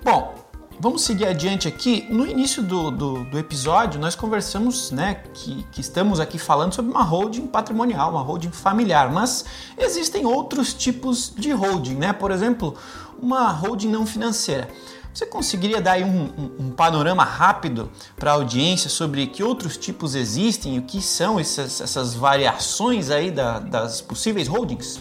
Bom, 0.04 0.44
Vamos 0.77 1.03
seguir 1.03 1.25
adiante 1.25 1.67
aqui. 1.67 2.05
No 2.09 2.27
início 2.27 2.61
do, 2.61 2.91
do, 2.91 3.23
do 3.23 3.39
episódio, 3.39 3.99
nós 3.99 4.13
conversamos 4.13 4.91
né, 4.91 5.23
que, 5.33 5.63
que, 5.71 5.79
estamos 5.79 6.19
aqui 6.19 6.38
falando 6.38 6.73
sobre 6.73 6.91
uma 6.91 7.01
holding 7.01 7.47
patrimonial, 7.47 8.11
uma 8.11 8.21
holding 8.21 8.51
familiar, 8.51 9.09
mas 9.11 9.45
existem 9.77 10.25
outros 10.25 10.73
tipos 10.73 11.33
de 11.33 11.51
holding, 11.51 11.95
né? 11.95 12.11
Por 12.11 12.29
exemplo, 12.29 12.75
uma 13.21 13.49
holding 13.51 13.88
não 13.88 14.05
financeira. 14.05 14.67
Você 15.13 15.25
conseguiria 15.25 15.81
dar 15.81 15.97
um, 15.99 16.25
um, 16.25 16.51
um, 16.65 16.71
panorama 16.71 17.23
rápido 17.23 17.89
para 18.17 18.31
a 18.31 18.33
audiência 18.33 18.89
sobre 18.89 19.27
que 19.27 19.41
outros 19.41 19.77
tipos 19.77 20.13
existem 20.13 20.75
e 20.75 20.79
o 20.79 20.81
que 20.81 21.01
são 21.01 21.39
essas, 21.39 21.79
essas 21.79 22.13
variações 22.13 23.09
aí 23.09 23.31
da, 23.31 23.59
das 23.59 24.01
possíveis 24.01 24.49
holdings? 24.49 24.99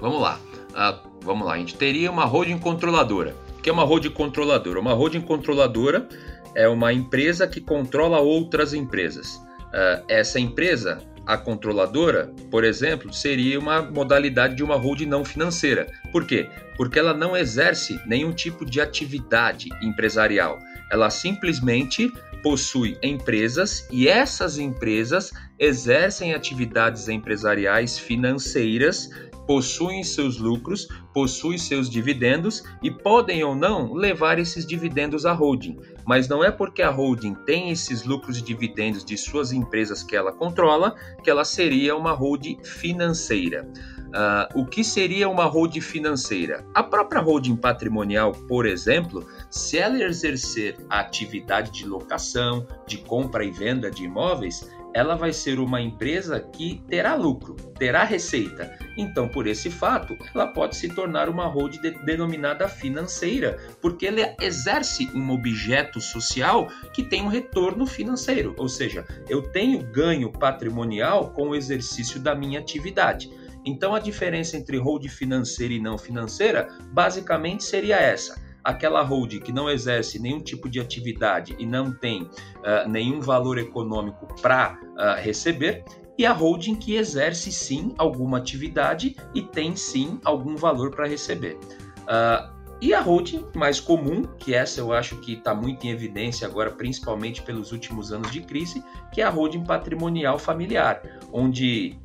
Vamos 0.00 0.18
lá. 0.18 0.38
Uh, 0.70 1.08
vamos 1.20 1.46
lá. 1.46 1.52
A 1.52 1.58
gente 1.58 1.74
teria 1.74 2.10
uma 2.10 2.24
holding 2.24 2.58
controladora. 2.58 3.36
Que 3.62 3.70
é 3.70 3.72
uma 3.72 3.84
holding 3.84 4.10
controladora? 4.10 4.80
Uma 4.80 4.92
holding 4.92 5.20
controladora 5.20 6.08
é 6.54 6.68
uma 6.68 6.92
empresa 6.92 7.46
que 7.46 7.60
controla 7.60 8.18
outras 8.18 8.74
empresas. 8.74 9.36
Uh, 9.36 10.04
essa 10.08 10.40
empresa 10.40 10.98
a 11.24 11.38
controladora, 11.38 12.32
por 12.50 12.64
exemplo, 12.64 13.12
seria 13.12 13.58
uma 13.58 13.80
modalidade 13.80 14.56
de 14.56 14.64
uma 14.64 14.74
holding 14.74 15.06
não 15.06 15.24
financeira. 15.24 15.86
Por 16.10 16.26
quê? 16.26 16.48
Porque 16.76 16.98
ela 16.98 17.14
não 17.14 17.36
exerce 17.36 18.00
nenhum 18.06 18.32
tipo 18.32 18.64
de 18.64 18.80
atividade 18.80 19.68
empresarial. 19.80 20.58
Ela 20.90 21.08
simplesmente 21.10 22.12
possui 22.42 22.98
empresas 23.00 23.86
e 23.90 24.08
essas 24.08 24.58
empresas 24.58 25.32
exercem 25.58 26.34
atividades 26.34 27.08
empresariais 27.08 27.96
financeiras 27.96 29.08
possuem 29.46 30.02
seus 30.02 30.38
lucros, 30.38 30.88
possuem 31.12 31.58
seus 31.58 31.88
dividendos 31.90 32.62
e 32.82 32.90
podem 32.90 33.42
ou 33.44 33.54
não 33.54 33.92
levar 33.92 34.38
esses 34.38 34.66
dividendos 34.66 35.26
à 35.26 35.32
holding. 35.32 35.78
Mas 36.06 36.28
não 36.28 36.42
é 36.42 36.50
porque 36.50 36.82
a 36.82 36.90
holding 36.90 37.34
tem 37.46 37.70
esses 37.70 38.04
lucros 38.04 38.38
e 38.38 38.42
dividendos 38.42 39.04
de 39.04 39.16
suas 39.16 39.52
empresas 39.52 40.02
que 40.02 40.16
ela 40.16 40.32
controla 40.32 40.94
que 41.22 41.30
ela 41.30 41.44
seria 41.44 41.96
uma 41.96 42.12
holding 42.12 42.58
financeira. 42.64 43.68
Uh, 44.12 44.60
o 44.60 44.66
que 44.66 44.84
seria 44.84 45.26
uma 45.26 45.46
holding 45.46 45.80
financeira? 45.80 46.66
A 46.74 46.82
própria 46.82 47.22
holding 47.22 47.56
patrimonial, 47.56 48.32
por 48.46 48.66
exemplo, 48.66 49.26
se 49.50 49.78
ela 49.78 50.02
exercer 50.02 50.76
a 50.90 51.00
atividade 51.00 51.70
de 51.70 51.86
locação, 51.86 52.66
de 52.86 52.98
compra 52.98 53.42
e 53.42 53.50
venda 53.50 53.90
de 53.90 54.04
imóveis, 54.04 54.68
ela 54.94 55.14
vai 55.14 55.32
ser 55.32 55.58
uma 55.58 55.80
empresa 55.80 56.40
que 56.40 56.82
terá 56.88 57.14
lucro, 57.14 57.54
terá 57.78 58.04
receita. 58.04 58.76
Então, 58.96 59.28
por 59.28 59.46
esse 59.46 59.70
fato, 59.70 60.16
ela 60.34 60.46
pode 60.46 60.76
se 60.76 60.88
tornar 60.88 61.28
uma 61.28 61.46
holding 61.46 61.80
de, 61.80 61.90
denominada 62.04 62.68
financeira, 62.68 63.58
porque 63.80 64.06
ela 64.06 64.34
exerce 64.40 65.10
um 65.14 65.30
objeto 65.30 66.00
social 66.00 66.68
que 66.92 67.02
tem 67.02 67.22
um 67.22 67.28
retorno 67.28 67.86
financeiro, 67.86 68.54
ou 68.58 68.68
seja, 68.68 69.06
eu 69.28 69.42
tenho 69.42 69.82
ganho 69.82 70.30
patrimonial 70.30 71.30
com 71.30 71.48
o 71.48 71.54
exercício 71.54 72.20
da 72.20 72.34
minha 72.34 72.60
atividade. 72.60 73.30
Então, 73.64 73.94
a 73.94 74.00
diferença 74.00 74.56
entre 74.56 74.76
holding 74.76 75.08
financeira 75.08 75.72
e 75.72 75.80
não 75.80 75.96
financeira 75.96 76.68
basicamente 76.92 77.62
seria 77.62 77.96
essa 77.96 78.41
aquela 78.64 79.02
holding 79.02 79.40
que 79.40 79.52
não 79.52 79.68
exerce 79.68 80.18
nenhum 80.18 80.40
tipo 80.40 80.68
de 80.68 80.80
atividade 80.80 81.54
e 81.58 81.66
não 81.66 81.92
tem 81.92 82.22
uh, 82.22 82.88
nenhum 82.88 83.20
valor 83.20 83.58
econômico 83.58 84.26
para 84.40 84.78
uh, 84.82 85.20
receber, 85.20 85.84
e 86.18 86.26
a 86.26 86.32
holding 86.32 86.74
que 86.74 86.94
exerce 86.94 87.50
sim 87.50 87.94
alguma 87.96 88.38
atividade 88.38 89.16
e 89.34 89.42
tem 89.42 89.74
sim 89.74 90.20
algum 90.24 90.56
valor 90.56 90.90
para 90.90 91.06
receber. 91.06 91.58
Uh, 92.02 92.52
e 92.80 92.92
a 92.92 93.00
holding 93.00 93.46
mais 93.54 93.78
comum, 93.78 94.24
que 94.38 94.52
essa 94.52 94.80
eu 94.80 94.92
acho 94.92 95.16
que 95.18 95.34
está 95.34 95.54
muito 95.54 95.86
em 95.86 95.90
evidência 95.90 96.48
agora, 96.48 96.70
principalmente 96.72 97.40
pelos 97.40 97.70
últimos 97.70 98.12
anos 98.12 98.30
de 98.32 98.40
crise, 98.40 98.82
que 99.12 99.20
é 99.20 99.24
a 99.24 99.30
holding 99.30 99.62
patrimonial 99.62 100.36
familiar, 100.36 101.00
onde, 101.32 101.96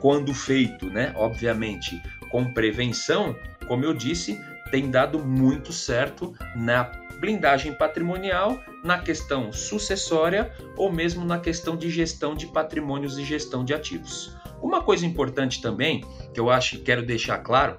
quando 0.00 0.32
feito, 0.32 0.86
né, 0.86 1.12
obviamente, 1.16 2.00
com 2.30 2.50
prevenção, 2.52 3.36
como 3.68 3.84
eu 3.84 3.92
disse, 3.92 4.40
tem 4.70 4.90
dado 4.90 5.18
muito 5.18 5.72
certo 5.72 6.34
na 6.54 6.84
blindagem 7.20 7.72
patrimonial, 7.72 8.58
na 8.84 8.98
questão 8.98 9.52
sucessória 9.52 10.52
ou 10.76 10.92
mesmo 10.92 11.24
na 11.24 11.38
questão 11.38 11.76
de 11.76 11.90
gestão 11.90 12.34
de 12.34 12.46
patrimônios 12.46 13.18
e 13.18 13.24
gestão 13.24 13.64
de 13.64 13.72
ativos. 13.74 14.36
Uma 14.60 14.82
coisa 14.82 15.06
importante 15.06 15.60
também, 15.60 16.04
que 16.32 16.40
eu 16.40 16.50
acho 16.50 16.76
que 16.76 16.82
quero 16.82 17.04
deixar 17.04 17.38
claro, 17.38 17.78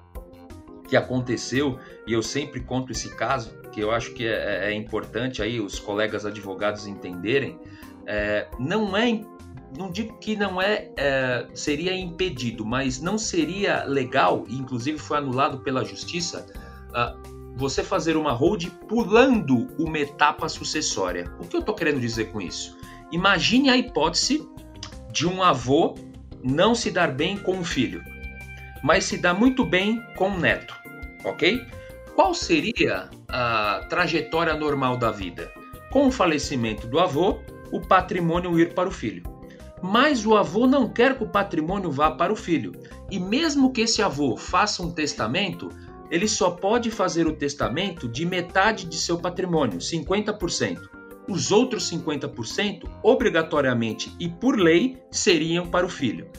que 0.88 0.96
aconteceu, 0.96 1.80
e 2.06 2.14
eu 2.14 2.24
sempre 2.24 2.62
conto 2.62 2.92
esse 2.92 3.14
caso, 3.16 3.62
que 3.72 3.82
eu 3.82 3.92
acho 3.92 4.14
que 4.14 4.26
é, 4.26 4.72
é 4.72 4.74
importante 4.74 5.42
aí 5.42 5.60
os 5.60 5.80
colegas 5.80 6.26
advogados 6.26 6.88
entenderem, 6.88 7.60
é, 8.06 8.48
não 8.58 8.96
é 8.96 9.22
não 9.78 9.92
digo 9.92 10.18
que 10.20 10.36
não 10.36 10.62
é, 10.62 10.90
é, 10.96 11.46
seria 11.54 11.94
impedido, 11.94 12.66
mas 12.66 13.02
não 13.02 13.18
seria 13.18 13.84
legal, 13.84 14.46
e 14.48 14.56
inclusive 14.56 14.98
foi 14.98 15.18
anulado 15.18 15.60
pela 15.60 15.84
justiça, 15.84 16.46
você 17.56 17.84
fazer 17.84 18.16
uma 18.16 18.32
hold 18.32 18.68
pulando 18.88 19.68
uma 19.80 19.98
etapa 19.98 20.48
sucessória. 20.48 21.32
O 21.40 21.48
que 21.48 21.56
eu 21.56 21.62
estou 21.62 21.74
querendo 21.74 22.00
dizer 22.00 22.32
com 22.32 22.40
isso? 22.40 22.78
Imagine 23.12 23.70
a 23.70 23.78
hipótese 23.78 24.48
de 25.12 25.28
um 25.28 25.42
avô 25.42 25.96
não 26.44 26.76
se 26.76 26.92
dar 26.92 27.12
bem 27.12 27.38
com 27.38 27.60
o 27.60 27.64
filho, 27.64 28.04
mas 28.84 29.06
se 29.06 29.18
dá 29.18 29.34
muito 29.34 29.66
bem 29.66 30.02
com 30.16 30.30
o 30.30 30.40
neto, 30.40 30.76
ok? 31.26 31.66
Qual 32.16 32.34
seria 32.34 33.10
a 33.28 33.86
trajetória 33.90 34.56
normal 34.56 34.98
da 34.98 35.12
vida? 35.12 35.52
Com 35.92 36.08
o 36.08 36.12
falecimento 36.12 36.88
do 36.88 37.00
avô, 37.00 37.40
o 37.72 37.82
patrimônio 37.82 38.60
ir 38.60 38.74
para 38.74 38.90
o 38.90 38.92
filho. 38.92 39.24
Mas 39.82 40.26
o 40.26 40.36
avô 40.36 40.66
não 40.66 40.90
quer 40.90 41.18
que 41.18 41.24
o 41.24 41.30
patrimônio 41.30 41.92
vá 41.92 42.12
para 42.12 42.34
o 42.34 42.36
filho. 42.36 42.72
E 43.12 43.20
mesmo 43.20 43.72
que 43.72 43.82
esse 43.82 44.02
avô 44.02 44.36
faça 44.36 44.82
um 44.82 44.92
testamento, 44.92 45.70
ele 46.10 46.28
só 46.28 46.52
pode 46.52 46.90
fazer 46.90 47.28
o 47.28 47.34
testamento 47.34 48.08
de 48.08 48.26
metade 48.26 48.86
de 48.86 48.96
seu 48.96 49.18
patrimônio, 49.18 49.80
50%. 49.80 50.90
Os 51.28 51.52
outros 51.52 51.92
50%, 51.92 52.90
obrigatoriamente 53.04 54.14
e 54.20 54.30
por 54.30 54.58
lei, 54.58 54.98
seriam 55.12 55.66
para 55.68 55.86
o 55.86 55.90
filho. 55.90 56.30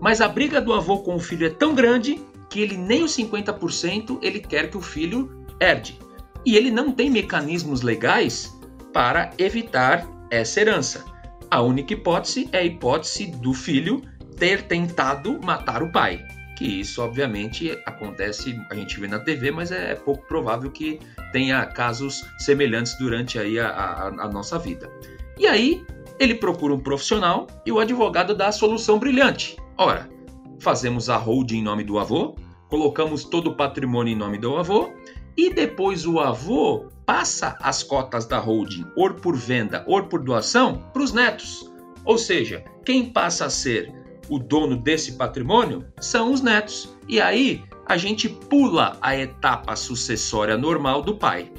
Mas 0.00 0.20
a 0.20 0.28
briga 0.28 0.60
do 0.60 0.72
avô 0.72 0.98
com 0.98 1.14
o 1.14 1.20
filho 1.20 1.46
é 1.46 1.50
tão 1.50 1.74
grande 1.74 2.24
que 2.48 2.60
ele 2.60 2.76
nem 2.76 3.02
os 3.02 3.14
50% 3.16 4.18
ele 4.22 4.40
quer 4.40 4.70
que 4.70 4.76
o 4.76 4.80
filho 4.80 5.44
herde. 5.60 5.98
E 6.46 6.56
ele 6.56 6.70
não 6.70 6.92
tem 6.92 7.10
mecanismos 7.10 7.82
legais 7.82 8.56
para 8.92 9.30
evitar 9.36 10.08
essa 10.30 10.60
herança. 10.60 11.04
A 11.50 11.60
única 11.60 11.92
hipótese 11.92 12.48
é 12.52 12.58
a 12.58 12.64
hipótese 12.64 13.26
do 13.26 13.52
filho 13.52 14.00
ter 14.36 14.62
tentado 14.62 15.38
matar 15.42 15.82
o 15.82 15.92
pai 15.92 16.24
que 16.58 16.80
isso 16.80 17.00
obviamente 17.00 17.70
acontece, 17.86 18.60
a 18.68 18.74
gente 18.74 18.98
vê 18.98 19.06
na 19.06 19.20
TV, 19.20 19.52
mas 19.52 19.70
é 19.70 19.94
pouco 19.94 20.26
provável 20.26 20.68
que 20.68 20.98
tenha 21.30 21.64
casos 21.66 22.26
semelhantes 22.36 22.98
durante 22.98 23.38
aí 23.38 23.60
a, 23.60 23.68
a, 23.68 24.06
a 24.08 24.28
nossa 24.28 24.58
vida. 24.58 24.90
E 25.38 25.46
aí 25.46 25.86
ele 26.18 26.34
procura 26.34 26.74
um 26.74 26.80
profissional 26.80 27.46
e 27.64 27.70
o 27.70 27.78
advogado 27.78 28.34
dá 28.34 28.48
a 28.48 28.52
solução 28.52 28.98
brilhante. 28.98 29.56
Ora, 29.76 30.10
fazemos 30.58 31.08
a 31.08 31.16
holding 31.16 31.58
em 31.58 31.62
nome 31.62 31.84
do 31.84 31.96
avô, 31.96 32.34
colocamos 32.68 33.22
todo 33.22 33.50
o 33.50 33.56
patrimônio 33.56 34.12
em 34.12 34.16
nome 34.16 34.36
do 34.36 34.56
avô 34.56 34.92
e 35.36 35.54
depois 35.54 36.04
o 36.06 36.18
avô 36.18 36.88
passa 37.06 37.56
as 37.62 37.84
cotas 37.84 38.26
da 38.26 38.40
holding, 38.40 38.84
ou 38.96 39.14
por 39.14 39.36
venda 39.36 39.84
ou 39.86 40.02
por 40.02 40.20
doação, 40.24 40.82
para 40.92 41.02
os 41.02 41.12
netos. 41.12 41.72
Ou 42.04 42.18
seja, 42.18 42.64
quem 42.84 43.12
passa 43.12 43.44
a 43.44 43.50
ser 43.50 43.94
o 44.28 44.38
dono 44.38 44.76
desse 44.76 45.12
patrimônio 45.12 45.84
são 46.00 46.32
os 46.32 46.40
netos. 46.40 46.96
E 47.08 47.20
aí 47.20 47.62
a 47.86 47.96
gente 47.96 48.28
pula 48.28 48.96
a 49.00 49.16
etapa 49.16 49.74
sucessória 49.74 50.56
normal 50.56 51.02
do 51.02 51.16
pai. 51.16 51.50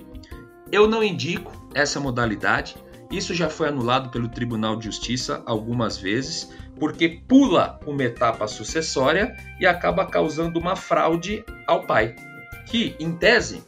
Eu 0.72 0.88
não 0.88 1.04
indico 1.04 1.52
essa 1.74 2.00
modalidade, 2.00 2.76
isso 3.12 3.34
já 3.34 3.50
foi 3.50 3.68
anulado 3.70 4.10
pelo 4.12 4.30
Tribunal 4.30 4.76
de 4.76 4.86
Justiça 4.86 5.42
algumas 5.46 5.98
vezes, 5.98 6.54
porque 6.80 7.22
pula 7.28 7.80
uma 7.86 8.04
etapa 8.04 8.48
sucessória 8.48 9.36
e 9.60 9.66
acaba 9.66 10.06
causando 10.06 10.60
uma 10.60 10.76
fraude 10.76 11.44
ao 11.66 11.88
pai, 11.88 12.16
que, 12.68 12.96
em 13.00 13.12
tese, 13.12 13.64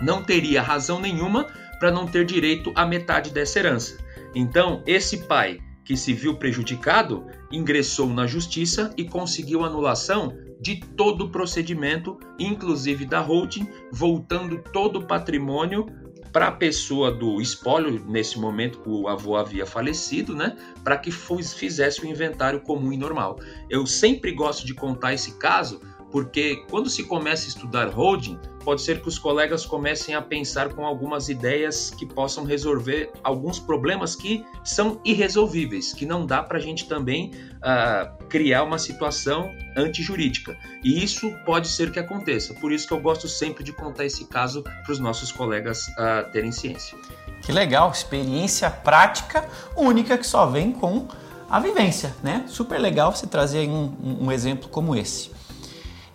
não 0.00 0.22
teria 0.22 0.62
razão 0.62 0.98
nenhuma 0.98 1.46
para 1.78 1.90
não 1.90 2.06
ter 2.06 2.24
direito 2.24 2.72
à 2.74 2.86
metade 2.86 3.30
dessa 3.30 3.58
herança. 3.58 3.98
Então, 4.34 4.82
esse 4.86 5.18
pai 5.26 5.58
que 5.84 5.96
se 5.96 6.12
viu 6.12 6.36
prejudicado, 6.36 7.26
ingressou 7.50 8.08
na 8.08 8.26
justiça 8.26 8.92
e 8.96 9.04
conseguiu 9.04 9.64
anulação 9.64 10.36
de 10.60 10.76
todo 10.76 11.24
o 11.24 11.30
procedimento, 11.30 12.18
inclusive 12.38 13.06
da 13.06 13.20
holding, 13.20 13.66
voltando 13.90 14.62
todo 14.72 15.00
o 15.00 15.06
patrimônio 15.06 15.86
para 16.32 16.48
a 16.48 16.52
pessoa 16.52 17.10
do 17.10 17.40
espólio, 17.40 18.04
nesse 18.06 18.38
momento 18.38 18.80
que 18.80 18.88
o 18.88 19.08
avô 19.08 19.36
havia 19.36 19.66
falecido, 19.66 20.34
né? 20.34 20.56
Para 20.84 20.96
que 20.96 21.10
fizesse 21.10 22.02
o 22.02 22.06
inventário 22.06 22.60
comum 22.60 22.92
e 22.92 22.96
normal. 22.96 23.38
Eu 23.68 23.86
sempre 23.86 24.32
gosto 24.32 24.64
de 24.64 24.74
contar 24.74 25.14
esse 25.14 25.38
caso 25.38 25.80
porque 26.10 26.64
quando 26.68 26.90
se 26.90 27.04
começa 27.04 27.44
a 27.44 27.48
estudar 27.48 27.88
holding, 27.88 28.38
pode 28.64 28.82
ser 28.82 29.00
que 29.00 29.08
os 29.08 29.18
colegas 29.18 29.64
comecem 29.64 30.14
a 30.14 30.22
pensar 30.22 30.70
com 30.74 30.84
algumas 30.84 31.28
ideias 31.28 31.90
que 31.90 32.06
possam 32.06 32.44
resolver 32.44 33.10
alguns 33.22 33.58
problemas 33.58 34.14
que 34.14 34.44
são 34.64 35.00
irresolvíveis, 35.04 35.92
que 35.92 36.04
não 36.04 36.26
dá 36.26 36.42
para 36.42 36.58
a 36.58 36.60
gente 36.60 36.86
também 36.86 37.30
uh, 37.56 38.24
criar 38.28 38.64
uma 38.64 38.78
situação 38.78 39.50
antijurídica. 39.76 40.56
E 40.84 41.02
isso 41.02 41.32
pode 41.44 41.68
ser 41.68 41.90
que 41.90 41.98
aconteça. 41.98 42.54
Por 42.54 42.72
isso 42.72 42.86
que 42.86 42.92
eu 42.92 43.00
gosto 43.00 43.28
sempre 43.28 43.64
de 43.64 43.72
contar 43.72 44.04
esse 44.04 44.26
caso 44.26 44.62
para 44.62 44.92
os 44.92 44.98
nossos 44.98 45.32
colegas 45.32 45.88
uh, 45.88 46.30
terem 46.32 46.52
ciência. 46.52 46.98
Que 47.42 47.52
legal, 47.52 47.90
experiência 47.90 48.70
prática 48.70 49.48
única 49.76 50.18
que 50.18 50.26
só 50.26 50.46
vem 50.46 50.72
com 50.72 51.08
a 51.48 51.58
vivência, 51.58 52.14
né? 52.22 52.44
Super 52.46 52.78
legal 52.78 53.14
você 53.14 53.26
trazer 53.26 53.68
um, 53.68 53.92
um 54.20 54.30
exemplo 54.30 54.68
como 54.68 54.94
esse. 54.94 55.39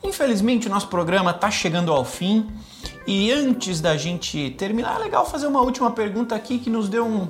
Infelizmente, 0.06 0.68
o 0.68 0.70
nosso 0.70 0.88
programa 0.88 1.32
está 1.32 1.50
chegando 1.50 1.92
ao 1.92 2.06
fim 2.06 2.48
e 3.08 3.32
antes 3.32 3.82
da 3.82 3.98
gente 3.98 4.52
terminar, 4.52 4.98
é 4.98 5.04
legal 5.04 5.26
fazer 5.26 5.48
uma 5.48 5.62
última 5.62 5.90
pergunta 5.90 6.36
aqui 6.36 6.60
que 6.60 6.70
nos 6.70 6.88
deu 6.88 7.08
um, 7.08 7.28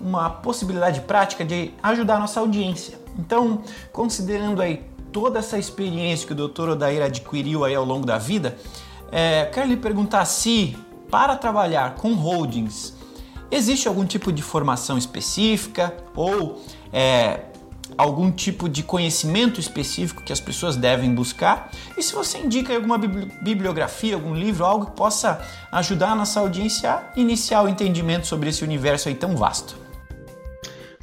uma 0.00 0.28
possibilidade 0.28 1.02
prática 1.02 1.44
de 1.44 1.72
ajudar 1.80 2.16
a 2.16 2.18
nossa 2.18 2.40
audiência. 2.40 2.98
Então, 3.16 3.62
considerando 3.92 4.60
aí 4.60 4.82
toda 5.12 5.38
essa 5.38 5.56
experiência 5.56 6.26
que 6.26 6.32
o 6.32 6.48
Dr. 6.48 6.70
Odair 6.70 7.00
adquiriu 7.00 7.64
aí 7.64 7.76
ao 7.76 7.84
longo 7.84 8.04
da 8.04 8.18
vida, 8.18 8.58
é, 9.12 9.44
quero 9.44 9.68
lhe 9.68 9.76
perguntar 9.76 10.24
se, 10.24 10.76
para 11.08 11.36
trabalhar 11.36 11.94
com 11.94 12.12
holdings, 12.14 12.92
existe 13.52 13.86
algum 13.86 14.04
tipo 14.04 14.32
de 14.32 14.42
formação 14.42 14.98
específica 14.98 15.96
ou 16.12 16.60
é, 16.92 17.42
algum 17.96 18.30
tipo 18.30 18.68
de 18.68 18.82
conhecimento 18.82 19.60
específico 19.60 20.22
que 20.22 20.32
as 20.32 20.40
pessoas 20.40 20.76
devem 20.76 21.14
buscar 21.14 21.70
e 21.96 22.02
se 22.02 22.14
você 22.14 22.38
indica 22.38 22.74
alguma 22.74 22.98
bibliografia, 22.98 24.14
algum 24.14 24.34
livro, 24.34 24.64
algo 24.64 24.86
que 24.86 24.96
possa 24.96 25.40
ajudar 25.72 26.12
a 26.12 26.14
nossa 26.14 26.40
audiência 26.40 26.90
a 26.90 27.12
iniciar 27.16 27.62
o 27.62 27.68
entendimento 27.68 28.26
sobre 28.26 28.48
esse 28.48 28.64
universo 28.64 29.08
aí 29.08 29.14
tão 29.14 29.36
vasto. 29.36 29.76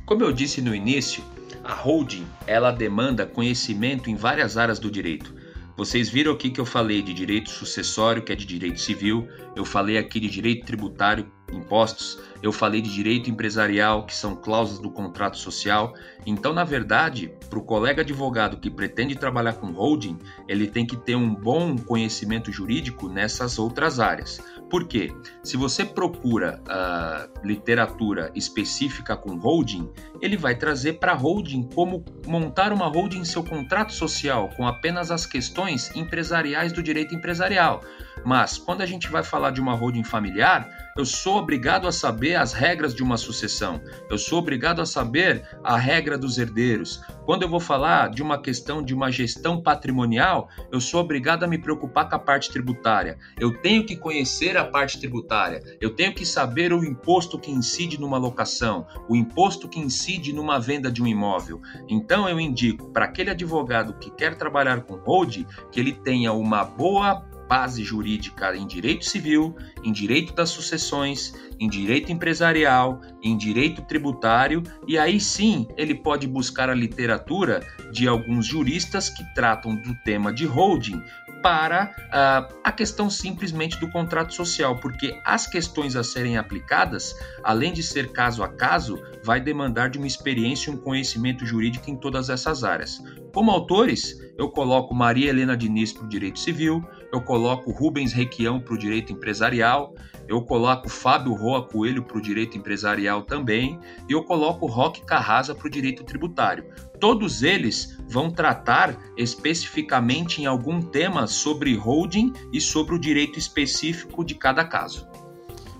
Como 0.05 0.23
eu 0.23 0.33
disse 0.33 0.61
no 0.61 0.75
início, 0.75 1.23
a 1.63 1.73
holding 1.73 2.27
ela 2.45 2.71
demanda 2.71 3.25
conhecimento 3.25 4.09
em 4.09 4.15
várias 4.15 4.57
áreas 4.57 4.79
do 4.79 4.91
direito. 4.91 5.33
Vocês 5.75 6.09
viram 6.09 6.33
aqui 6.33 6.51
que 6.51 6.61
eu 6.61 6.65
falei 6.65 7.01
de 7.01 7.13
direito 7.13 7.49
sucessório, 7.49 8.21
que 8.21 8.31
é 8.31 8.35
de 8.35 8.45
direito 8.45 8.79
civil, 8.79 9.27
eu 9.55 9.65
falei 9.65 9.97
aqui 9.97 10.19
de 10.19 10.29
direito 10.29 10.65
tributário, 10.65 11.31
impostos, 11.53 12.19
eu 12.41 12.51
falei 12.51 12.81
de 12.81 12.93
direito 12.93 13.29
empresarial, 13.29 14.05
que 14.05 14.15
são 14.15 14.35
cláusulas 14.35 14.81
do 14.81 14.91
contrato 14.91 15.37
social. 15.37 15.93
Então, 16.25 16.53
na 16.53 16.63
verdade, 16.63 17.31
para 17.49 17.59
o 17.59 17.63
colega 17.63 18.01
advogado 18.01 18.57
que 18.57 18.69
pretende 18.69 19.15
trabalhar 19.15 19.53
com 19.53 19.71
holding, 19.71 20.17
ele 20.47 20.67
tem 20.67 20.85
que 20.85 20.97
ter 20.97 21.15
um 21.15 21.33
bom 21.33 21.77
conhecimento 21.77 22.51
jurídico 22.51 23.07
nessas 23.07 23.57
outras 23.57 23.99
áreas. 23.99 24.41
Por 24.73 24.87
quê? 24.87 25.13
Se 25.43 25.55
você 25.55 25.85
procura 25.85 26.59
uh, 26.63 27.47
literatura 27.47 28.31
específica 28.33 29.15
com 29.15 29.37
holding, 29.37 29.87
ele 30.19 30.35
vai 30.35 30.55
trazer 30.55 30.93
para 30.93 31.13
holding 31.13 31.61
como 31.75 32.03
montar 32.25 32.73
uma 32.73 32.87
holding 32.87 33.19
em 33.19 33.23
seu 33.23 33.43
contrato 33.43 33.93
social 33.93 34.49
com 34.57 34.67
apenas 34.67 35.11
as 35.11 35.27
questões 35.27 35.95
empresariais 35.95 36.73
do 36.73 36.81
direito 36.81 37.13
empresarial. 37.13 37.83
Mas 38.25 38.57
quando 38.57 38.81
a 38.81 38.85
gente 38.85 39.09
vai 39.09 39.23
falar 39.23 39.51
de 39.51 39.61
uma 39.61 39.75
holding 39.75 40.03
familiar, 40.03 40.67
eu 40.95 41.05
sou 41.05 41.37
obrigado 41.37 41.87
a 41.87 41.91
saber 41.91 42.35
as 42.35 42.53
regras 42.53 42.95
de 42.95 43.03
uma 43.03 43.17
sucessão. 43.17 43.81
Eu 44.09 44.17
sou 44.17 44.39
obrigado 44.39 44.81
a 44.81 44.85
saber 44.85 45.43
a 45.63 45.77
regra 45.77 46.17
dos 46.17 46.37
herdeiros. 46.37 47.01
Quando 47.25 47.43
eu 47.43 47.49
vou 47.49 47.59
falar 47.59 48.09
de 48.09 48.21
uma 48.21 48.41
questão 48.41 48.81
de 48.81 48.93
uma 48.93 49.11
gestão 49.11 49.61
patrimonial, 49.61 50.49
eu 50.71 50.79
sou 50.79 51.01
obrigado 51.01 51.43
a 51.43 51.47
me 51.47 51.57
preocupar 51.57 52.07
com 52.07 52.15
a 52.15 52.19
parte 52.19 52.49
tributária. 52.49 53.17
Eu 53.39 53.59
tenho 53.61 53.85
que 53.85 53.95
conhecer 53.95 54.55
a 54.55 54.62
parte 54.63 54.99
tributária. 54.99 55.61
Eu 55.79 55.95
tenho 55.95 56.13
que 56.13 56.25
saber 56.25 56.73
o 56.73 56.83
imposto 56.83 57.39
que 57.39 57.51
incide 57.51 57.99
numa 57.99 58.17
locação, 58.17 58.85
o 59.07 59.15
imposto 59.15 59.67
que 59.67 59.79
incide 59.79 60.33
numa 60.33 60.59
venda 60.59 60.91
de 60.91 61.01
um 61.01 61.07
imóvel. 61.07 61.61
Então 61.87 62.27
eu 62.27 62.39
indico 62.39 62.89
para 62.91 63.05
aquele 63.05 63.29
advogado 63.29 63.93
que 63.99 64.11
quer 64.11 64.35
trabalhar 64.35 64.81
com 64.83 64.95
hold 64.95 65.45
que 65.71 65.79
ele 65.79 65.93
tenha 65.93 66.33
uma 66.33 66.63
boa 66.63 67.25
base 67.47 67.83
jurídica 67.83 68.55
em 68.55 68.65
direito 68.65 69.05
civil, 69.05 69.55
em 69.83 69.91
direito 69.91 70.33
das 70.33 70.49
sucessões, 70.49 71.33
em 71.59 71.69
direito 71.69 72.11
empresarial, 72.11 72.99
em 73.21 73.37
direito 73.37 73.81
tributário, 73.83 74.63
e 74.87 74.97
aí 74.97 75.19
sim 75.19 75.67
ele 75.77 75.93
pode 75.93 76.27
buscar 76.27 76.69
a 76.69 76.73
literatura 76.73 77.61
de 77.91 78.07
alguns 78.07 78.45
juristas 78.45 79.09
que 79.09 79.23
tratam 79.35 79.75
do 79.75 79.93
tema 80.03 80.33
de 80.33 80.45
holding 80.45 81.01
para 81.43 81.93
uh, 82.07 82.57
a 82.63 82.71
questão 82.71 83.09
simplesmente 83.09 83.77
do 83.77 83.91
contrato 83.91 84.33
social, 84.33 84.77
porque 84.77 85.19
as 85.25 85.45
questões 85.45 85.97
a 85.97 86.03
serem 86.03 86.37
aplicadas, 86.37 87.13
além 87.43 87.73
de 87.73 87.83
ser 87.83 88.13
caso 88.13 88.41
a 88.41 88.47
caso, 88.47 88.97
vai 89.23 89.41
demandar 89.41 89.89
de 89.89 89.97
uma 89.97 90.07
experiência 90.07 90.71
e 90.71 90.73
um 90.73 90.77
conhecimento 90.77 91.45
jurídico 91.45 91.91
em 91.91 91.97
todas 91.97 92.29
essas 92.29 92.63
áreas. 92.63 93.03
Como 93.33 93.51
autores, 93.51 94.17
eu 94.37 94.49
coloco 94.49 94.95
Maria 94.95 95.29
Helena 95.29 95.57
Diniz 95.57 95.91
para 95.91 96.05
o 96.05 96.09
direito 96.09 96.39
civil, 96.39 96.81
eu 97.13 97.21
coloco 97.21 97.71
Rubens 97.71 98.11
Requião 98.11 98.59
para 98.59 98.73
o 98.73 98.77
direito 98.77 99.13
empresarial, 99.13 99.93
eu 100.27 100.41
coloco 100.41 100.89
Fábio 100.89 101.33
Roa 101.35 101.61
Coelho 101.61 102.01
para 102.01 102.17
o 102.17 102.21
direito 102.21 102.57
empresarial 102.57 103.21
também, 103.21 103.79
e 104.09 104.13
eu 104.13 104.23
coloco 104.23 104.65
Roque 104.65 105.05
Carrasa 105.05 105.53
para 105.53 105.67
o 105.67 105.69
direito 105.69 106.03
tributário. 106.03 106.65
Todos 106.99 107.43
eles 107.43 107.99
vão 108.07 108.31
tratar 108.31 108.97
especificamente 109.15 110.41
em 110.41 110.47
algum 110.47 110.81
tema 110.81 111.27
sobre 111.27 111.75
holding 111.75 112.33
e 112.51 112.59
sobre 112.59 112.95
o 112.95 112.99
direito 112.99 113.37
específico 113.37 114.25
de 114.25 114.33
cada 114.33 114.65
caso. 114.65 115.07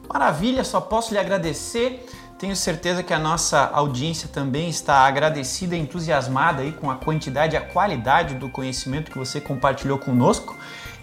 Maravilha, 0.08 0.64
só 0.64 0.80
posso 0.80 1.14
lhe 1.14 1.20
agradecer. 1.20 2.06
Tenho 2.38 2.56
certeza 2.56 3.02
que 3.02 3.14
a 3.14 3.18
nossa 3.18 3.70
audiência 3.70 4.28
também 4.28 4.70
está 4.70 4.98
agradecida 4.98 5.76
e 5.76 5.80
entusiasmada 5.80 6.62
aí 6.62 6.74
com 6.74 6.92
a 6.92 6.96
quantidade 6.96 7.56
e 7.56 7.58
a 7.58 7.62
qualidade 7.62 8.36
do 8.36 8.50
conhecimento 8.50 9.10
que 9.10 9.18
você 9.18 9.42
compartilhou 9.42 9.98
conosco. 9.98 10.56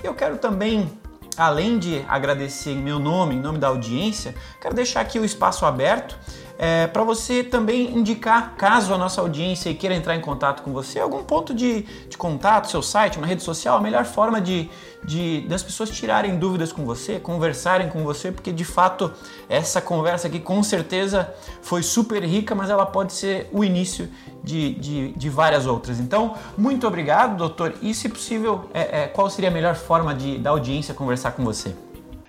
Eu 0.03 0.15
quero 0.15 0.39
também 0.39 0.91
além 1.37 1.79
de 1.79 2.05
agradecer 2.07 2.73
em 2.73 2.83
meu 2.83 2.99
nome, 2.99 3.35
em 3.35 3.41
nome 3.41 3.59
da 3.59 3.69
audiência, 3.69 4.35
quero 4.61 4.75
deixar 4.75 5.01
aqui 5.01 5.19
o 5.19 5.25
espaço 5.25 5.65
aberto 5.65 6.19
é, 6.63 6.87
para 6.87 7.03
você 7.03 7.43
também 7.43 7.97
indicar, 7.97 8.55
caso 8.55 8.93
a 8.93 8.99
nossa 8.99 9.23
audiência 9.23 9.73
queira 9.73 9.95
entrar 9.95 10.15
em 10.15 10.21
contato 10.21 10.63
com 10.63 10.75
você, 10.75 11.01
algum 11.01 11.25
ponto 11.25 11.55
de, 11.55 11.87
de 12.07 12.19
contato, 12.19 12.71
seu 12.71 12.83
site, 12.83 13.17
uma 13.17 13.27
rede 13.27 13.43
social, 13.43 13.79
a 13.79 13.81
melhor 13.81 14.05
forma 14.05 14.43
de, 14.43 14.69
de 15.03 15.41
das 15.49 15.63
pessoas 15.63 15.89
tirarem 15.89 16.39
dúvidas 16.39 16.71
com 16.71 16.85
você, 16.85 17.19
conversarem 17.19 17.89
com 17.89 18.05
você, 18.05 18.31
porque 18.31 18.53
de 18.53 18.67
fato 18.67 19.11
essa 19.49 19.81
conversa 19.81 20.27
aqui 20.27 20.39
com 20.39 20.63
certeza 20.63 21.33
foi 21.63 21.83
super 21.83 22.23
rica, 22.23 22.55
mas 22.55 22.69
ela 22.69 22.85
pode 22.85 23.15
ser 23.15 23.49
o 23.53 23.65
início 23.65 24.11
de, 24.45 24.75
de, 24.75 25.13
de 25.13 25.31
várias 25.31 25.65
outras. 25.65 25.99
Então, 25.99 26.35
muito 26.59 26.87
obrigado, 26.87 27.39
doutor. 27.39 27.73
E 27.81 27.95
se 27.95 28.07
possível, 28.07 28.69
é, 28.75 29.05
é, 29.05 29.07
qual 29.07 29.31
seria 29.31 29.49
a 29.49 29.53
melhor 29.53 29.77
forma 29.77 30.15
de, 30.15 30.37
da 30.37 30.51
audiência 30.51 30.93
conversar 30.93 31.31
com 31.31 31.43
você? 31.43 31.75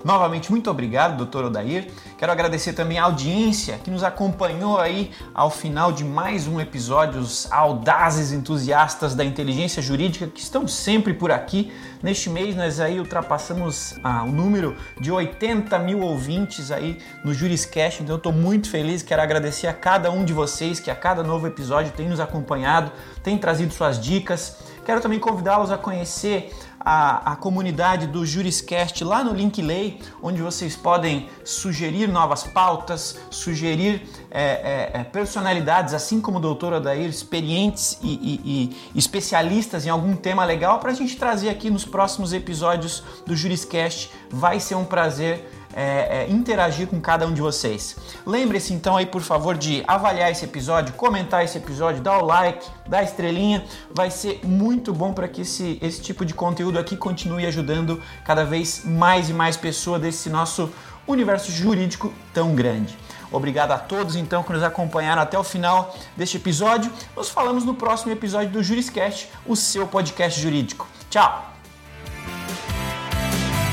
Novamente, 0.03 0.51
muito 0.51 0.69
obrigado, 0.69 1.15
doutor 1.15 1.45
Odair. 1.45 1.87
Quero 2.17 2.29
agradecer 2.29 2.73
também 2.73 2.99
a 2.99 3.05
audiência 3.05 3.77
que 3.77 3.89
nos 3.89 4.03
acompanhou 4.03 4.77
aí 4.77 5.11
ao 5.33 5.49
final 5.49 5.93
de 5.93 6.03
mais 6.03 6.45
um 6.45 6.59
episódio, 6.59 7.21
os 7.21 7.49
audazes 7.49 8.33
entusiastas 8.33 9.15
da 9.15 9.23
inteligência 9.23 9.81
jurídica 9.81 10.27
que 10.27 10.41
estão 10.41 10.67
sempre 10.67 11.13
por 11.13 11.31
aqui. 11.31 11.71
Neste 12.01 12.29
mês 12.29 12.53
nós 12.53 12.81
aí 12.81 12.99
ultrapassamos 12.99 13.95
ah, 14.03 14.23
o 14.23 14.31
número 14.31 14.75
de 14.99 15.09
80 15.09 15.79
mil 15.79 16.01
ouvintes 16.01 16.69
aí 16.69 16.97
no 17.23 17.33
Juriscast, 17.33 18.03
então 18.03 18.15
eu 18.15 18.17
estou 18.17 18.33
muito 18.33 18.69
feliz, 18.69 19.01
quero 19.01 19.21
agradecer 19.21 19.67
a 19.67 19.73
cada 19.73 20.11
um 20.11 20.25
de 20.25 20.33
vocês 20.33 20.81
que 20.81 20.91
a 20.91 20.95
cada 20.95 21.23
novo 21.23 21.47
episódio 21.47 21.93
tem 21.93 22.09
nos 22.09 22.19
acompanhado, 22.19 22.91
tem 23.23 23.37
trazido 23.37 23.73
suas 23.73 23.97
dicas, 23.97 24.57
Quero 24.85 24.99
também 24.99 25.19
convidá-los 25.19 25.71
a 25.71 25.77
conhecer 25.77 26.51
a, 26.79 27.31
a 27.31 27.35
comunidade 27.35 28.07
do 28.07 28.25
Juriscast 28.25 29.03
lá 29.03 29.23
no 29.23 29.33
Linkley, 29.33 29.99
onde 30.21 30.41
vocês 30.41 30.75
podem 30.75 31.29
sugerir 31.43 32.07
novas 32.07 32.43
pautas, 32.43 33.19
sugerir 33.29 34.07
é, 34.29 34.91
é, 34.95 35.01
é 35.01 35.03
personalidades, 35.03 35.93
assim 35.93 36.19
como 36.19 36.37
o 36.37 36.41
doutor 36.41 36.73
Adair, 36.73 37.09
experientes 37.09 37.97
e, 38.01 38.13
e, 38.13 38.77
e 38.93 38.99
especialistas 38.99 39.85
em 39.85 39.89
algum 39.89 40.15
tema 40.15 40.43
legal 40.43 40.79
para 40.79 40.91
a 40.91 40.95
gente 40.95 41.15
trazer 41.15 41.49
aqui 41.49 41.69
nos 41.69 41.85
próximos 41.85 42.33
episódios 42.33 43.03
do 43.25 43.35
Juriscast. 43.35 44.11
Vai 44.29 44.59
ser 44.59 44.75
um 44.75 44.85
prazer 44.85 45.49
é, 45.73 46.25
é, 46.25 46.31
interagir 46.31 46.87
com 46.87 46.99
cada 46.99 47.25
um 47.25 47.33
de 47.33 47.41
vocês. 47.41 47.95
Lembre-se 48.25 48.73
então 48.73 48.95
aí, 48.95 49.05
por 49.05 49.21
favor, 49.21 49.57
de 49.57 49.83
avaliar 49.87 50.31
esse 50.31 50.45
episódio, 50.45 50.93
comentar 50.93 51.43
esse 51.43 51.57
episódio, 51.57 52.01
dar 52.01 52.19
o 52.19 52.25
like, 52.25 52.65
dar 52.87 52.99
a 52.99 53.03
estrelinha. 53.03 53.63
Vai 53.93 54.11
ser 54.11 54.41
muito 54.43 54.93
bom 54.93 55.13
para 55.13 55.27
que 55.27 55.41
esse, 55.41 55.79
esse 55.81 56.01
tipo 56.01 56.25
de 56.25 56.33
conteúdo 56.33 56.79
aqui 56.79 56.95
continue 56.95 57.45
ajudando 57.45 58.01
cada 58.23 58.43
vez 58.43 58.83
mais 58.85 59.29
e 59.29 59.33
mais 59.33 59.57
pessoas 59.57 60.01
desse 60.01 60.29
nosso 60.29 60.71
universo 61.07 61.51
jurídico 61.51 62.13
tão 62.33 62.55
grande. 62.55 62.97
Obrigado 63.31 63.71
a 63.71 63.79
todos 63.79 64.15
então 64.15 64.43
que 64.43 64.53
nos 64.53 64.61
acompanharam 64.61 65.21
até 65.21 65.37
o 65.37 65.43
final 65.43 65.95
deste 66.15 66.37
episódio. 66.37 66.91
Nos 67.15 67.29
falamos 67.29 67.65
no 67.65 67.73
próximo 67.73 68.11
episódio 68.11 68.51
do 68.51 68.63
Juriscast, 68.63 69.29
o 69.45 69.55
seu 69.55 69.87
podcast 69.87 70.39
jurídico. 70.39 70.87
Tchau! 71.09 71.52